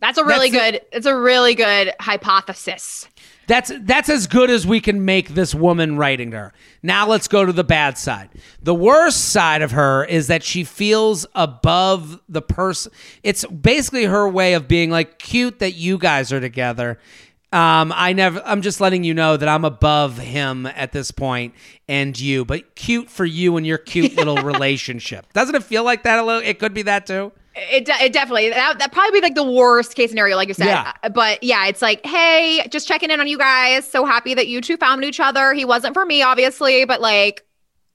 [0.00, 0.80] That's a really that's good.
[0.92, 3.08] It's a really good hypothesis.
[3.46, 6.52] That's that's as good as we can make this woman writing to her.
[6.82, 8.30] Now let's go to the bad side.
[8.62, 12.92] The worst side of her is that she feels above the person.
[13.22, 16.98] It's basically her way of being like cute that you guys are together.
[17.52, 18.42] Um, I never.
[18.44, 21.54] I'm just letting you know that I'm above him at this point
[21.86, 25.32] and you, but cute for you and your cute little relationship.
[25.32, 26.42] Doesn't it feel like that a little?
[26.42, 27.30] It could be that too.
[27.56, 30.66] It, it definitely that that probably be like the worst case scenario, like you said.
[30.66, 30.92] Yeah.
[31.04, 33.88] Uh, but yeah, it's like, hey, just checking in on you guys.
[33.88, 35.52] So happy that you two found each other.
[35.52, 37.44] He wasn't for me, obviously, but like,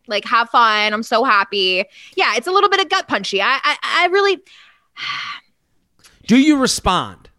[0.08, 0.94] like have fun.
[0.94, 1.84] I'm so happy.
[2.16, 3.42] Yeah, it's a little bit of gut punchy.
[3.42, 4.40] I I, I really.
[6.28, 7.30] Do you respond?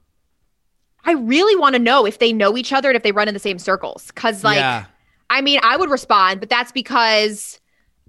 [1.05, 3.35] I really want to know if they know each other and if they run in
[3.35, 4.11] the same circles.
[4.11, 4.87] Cause like, yeah.
[5.31, 7.60] I mean, I would respond, but that's because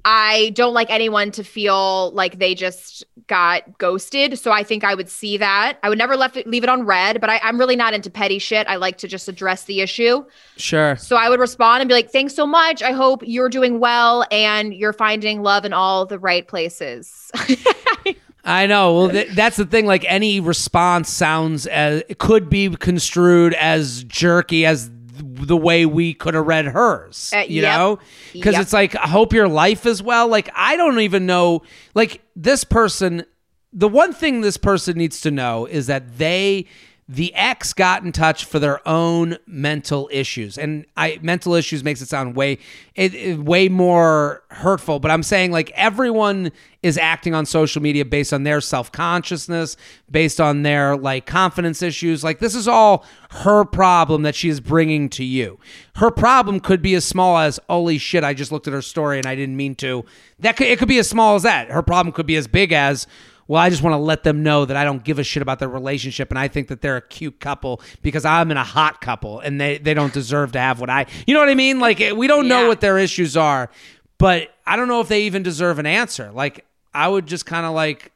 [0.06, 4.38] I don't like anyone to feel like they just got ghosted.
[4.40, 5.78] So I think I would see that.
[5.84, 8.10] I would never left it, leave it on red, but I, I'm really not into
[8.10, 8.68] petty shit.
[8.68, 10.26] I like to just address the issue.
[10.58, 10.96] Sure.
[10.96, 12.82] So I would respond and be like, thanks so much.
[12.82, 17.32] I hope you're doing well and you're finding love in all the right places.
[18.44, 18.96] I know.
[18.96, 19.86] Well, th- that's the thing.
[19.86, 24.90] Like any response sounds as could be construed as jerky as
[25.22, 27.78] the way we could have read hers, uh, you yep.
[27.78, 28.00] know?
[28.34, 28.62] Because yep.
[28.62, 30.28] it's like, I hope your life is well.
[30.28, 31.62] Like, I don't even know.
[31.94, 33.26] Like, this person,
[33.74, 36.66] the one thing this person needs to know is that they
[37.12, 40.58] the ex got in touch for their own mental issues.
[40.58, 42.58] And i mental issues makes it sound way
[42.96, 46.52] it, it, way more hurtful but i'm saying like everyone
[46.84, 49.78] is acting on social media based on their self-consciousness
[50.10, 52.24] based on their like confidence issues.
[52.24, 55.60] Like this is all her problem that she is bringing to you.
[55.96, 59.18] Her problem could be as small as holy shit i just looked at her story
[59.18, 60.06] and i didn't mean to.
[60.40, 61.70] That could it could be as small as that.
[61.70, 63.06] Her problem could be as big as
[63.52, 65.60] well, I just want to let them know that I don't give a shit about
[65.60, 69.02] their relationship and I think that they're a cute couple because I'm in a hot
[69.02, 71.82] couple and they, they don't deserve to have what I, you know what I mean?
[71.82, 73.70] Like, we don't know what their issues are,
[74.18, 76.32] but I don't know if they even deserve an answer.
[76.32, 78.14] Like, I would just kind of like,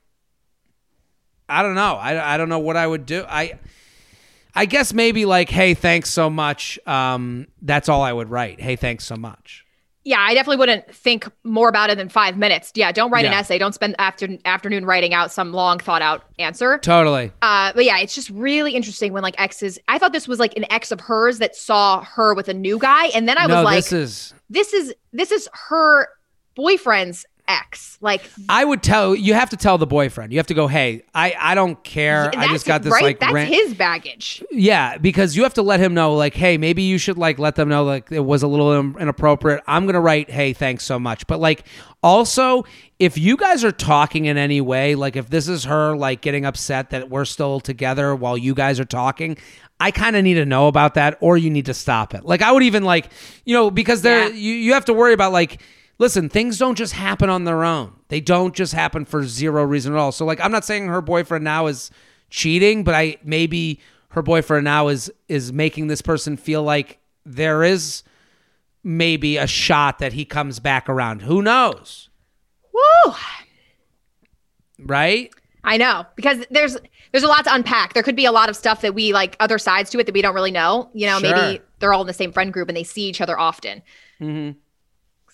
[1.50, 1.96] I don't know.
[1.96, 3.26] I, I don't know what I would do.
[3.28, 3.60] I,
[4.56, 6.80] I guess maybe like, hey, thanks so much.
[6.88, 8.62] Um, that's all I would write.
[8.62, 9.65] Hey, thanks so much
[10.06, 12.72] yeah, I definitely wouldn't think more about it than five minutes.
[12.76, 13.32] Yeah, don't write yeah.
[13.32, 13.58] an essay.
[13.58, 16.78] Don't spend after, afternoon writing out some long thought out answer.
[16.78, 17.32] Totally.
[17.42, 19.80] Uh, but yeah, it's just really interesting when like exes.
[19.88, 22.78] I thought this was like an ex of hers that saw her with a new
[22.78, 26.08] guy, and then I no, was like, this is this is this is her
[26.56, 27.98] boyfriend's X.
[28.02, 30.32] Like I would tell you have to tell the boyfriend.
[30.32, 32.32] You have to go, "Hey, I I don't care.
[32.36, 33.04] I just got this right?
[33.04, 33.50] like that's rant.
[33.50, 37.18] his baggage." Yeah, because you have to let him know like, "Hey, maybe you should
[37.18, 39.64] like let them know like it was a little inappropriate.
[39.68, 41.66] I'm to write, "Hey, thanks so much." But like
[42.04, 42.66] also,
[43.00, 46.46] if you guys are talking in any way, like if this is her like getting
[46.46, 49.38] upset that we're still together while you guys are talking,
[49.80, 52.24] I kind of need to know about that or you need to stop it.
[52.24, 53.10] Like I would even like,
[53.44, 54.36] you know, because there yeah.
[54.36, 55.62] you, you have to worry about like
[55.98, 57.94] listen, things don't just happen on their own.
[58.10, 60.12] They don't just happen for zero reason at all.
[60.12, 61.92] So like I'm not saying her boyfriend now is
[62.30, 63.80] cheating, but I maybe
[64.10, 68.04] her boyfriend now is is making this person feel like there is
[68.84, 71.22] maybe a shot that he comes back around.
[71.22, 72.10] Who knows?
[72.74, 73.14] Woo!
[74.80, 75.34] Right?
[75.64, 76.78] I know because there's
[77.12, 77.94] there's a lot to unpack.
[77.94, 80.14] There could be a lot of stuff that we like other sides to it that
[80.14, 80.90] we don't really know.
[80.94, 81.36] You know, sure.
[81.36, 83.82] maybe they're all in the same friend group and they see each other often.
[84.22, 84.60] Mm-hmm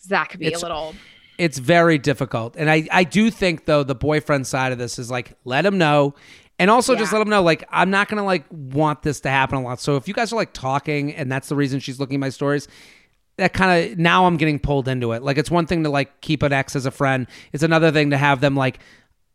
[0.05, 0.95] that could be it's, a little
[1.37, 5.09] it's very difficult and i i do think though the boyfriend side of this is
[5.09, 6.13] like let him know
[6.59, 6.99] and also yeah.
[6.99, 9.79] just let him know like i'm not gonna like want this to happen a lot
[9.79, 12.29] so if you guys are like talking and that's the reason she's looking at my
[12.29, 12.67] stories
[13.37, 16.21] that kind of now i'm getting pulled into it like it's one thing to like
[16.21, 18.79] keep an ex as a friend it's another thing to have them like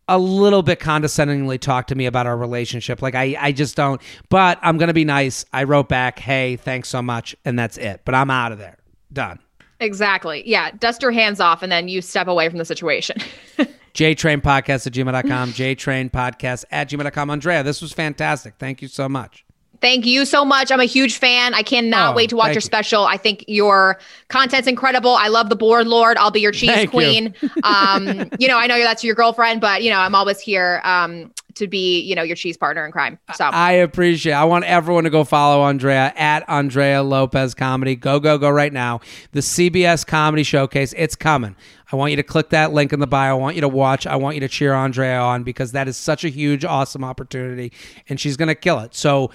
[0.09, 3.03] a little bit condescendingly talk to me about our relationship.
[3.03, 4.01] Like I, I just don't.
[4.29, 5.45] But I'm gonna be nice.
[5.53, 8.03] I wrote back, "Hey, thanks so much," and that's it.
[8.05, 8.79] But I'm out of there.
[9.13, 9.41] Done.
[9.81, 10.43] Exactly.
[10.49, 10.71] Yeah.
[10.73, 13.19] Dust your hands off and then you step away from the situation.
[13.95, 15.53] JTrain Podcast at gmail.com.
[15.53, 17.31] JTrain Podcast at gmail.com.
[17.31, 18.55] Andrea, this was fantastic.
[18.59, 19.47] Thank you so much.
[19.81, 20.71] Thank you so much.
[20.71, 21.55] I'm a huge fan.
[21.55, 22.61] I cannot oh, wait to watch your you.
[22.63, 23.05] special.
[23.05, 23.99] I think your
[24.29, 25.11] content's incredible.
[25.11, 26.17] I love the board lord.
[26.17, 27.35] I'll be your cheese thank queen.
[27.41, 27.51] You.
[27.63, 30.81] um, you know, I know that's your girlfriend, but you know, I'm always here.
[30.85, 33.19] Um, to be, you know, your cheese partner in crime.
[33.35, 34.33] So I appreciate.
[34.33, 34.37] It.
[34.37, 37.97] I want everyone to go follow Andrea at Andrea Lopez Comedy.
[37.97, 39.01] Go go go right now.
[39.33, 40.95] The CBS Comedy Showcase.
[40.97, 41.57] It's coming.
[41.93, 43.37] I want you to click that link in the bio.
[43.37, 44.07] I want you to watch.
[44.07, 47.73] I want you to cheer Andrea on because that is such a huge, awesome opportunity,
[48.09, 48.95] and she's gonna kill it.
[48.95, 49.31] So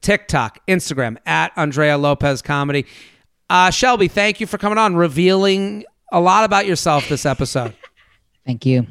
[0.00, 2.86] TikTok, Instagram at Andrea Lopez Comedy.
[3.48, 7.74] Uh, Shelby, thank you for coming on, revealing a lot about yourself this episode.
[8.46, 8.86] Thank you.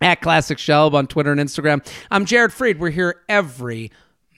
[0.00, 1.86] At Classic Shelb on Twitter and Instagram.
[2.10, 2.78] I'm Jared Freid.
[2.78, 3.90] We're here every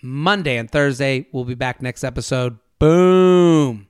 [0.02, 1.26] Monday and Thursday.
[1.32, 2.58] We'll be back next episode.
[2.78, 3.87] Boom.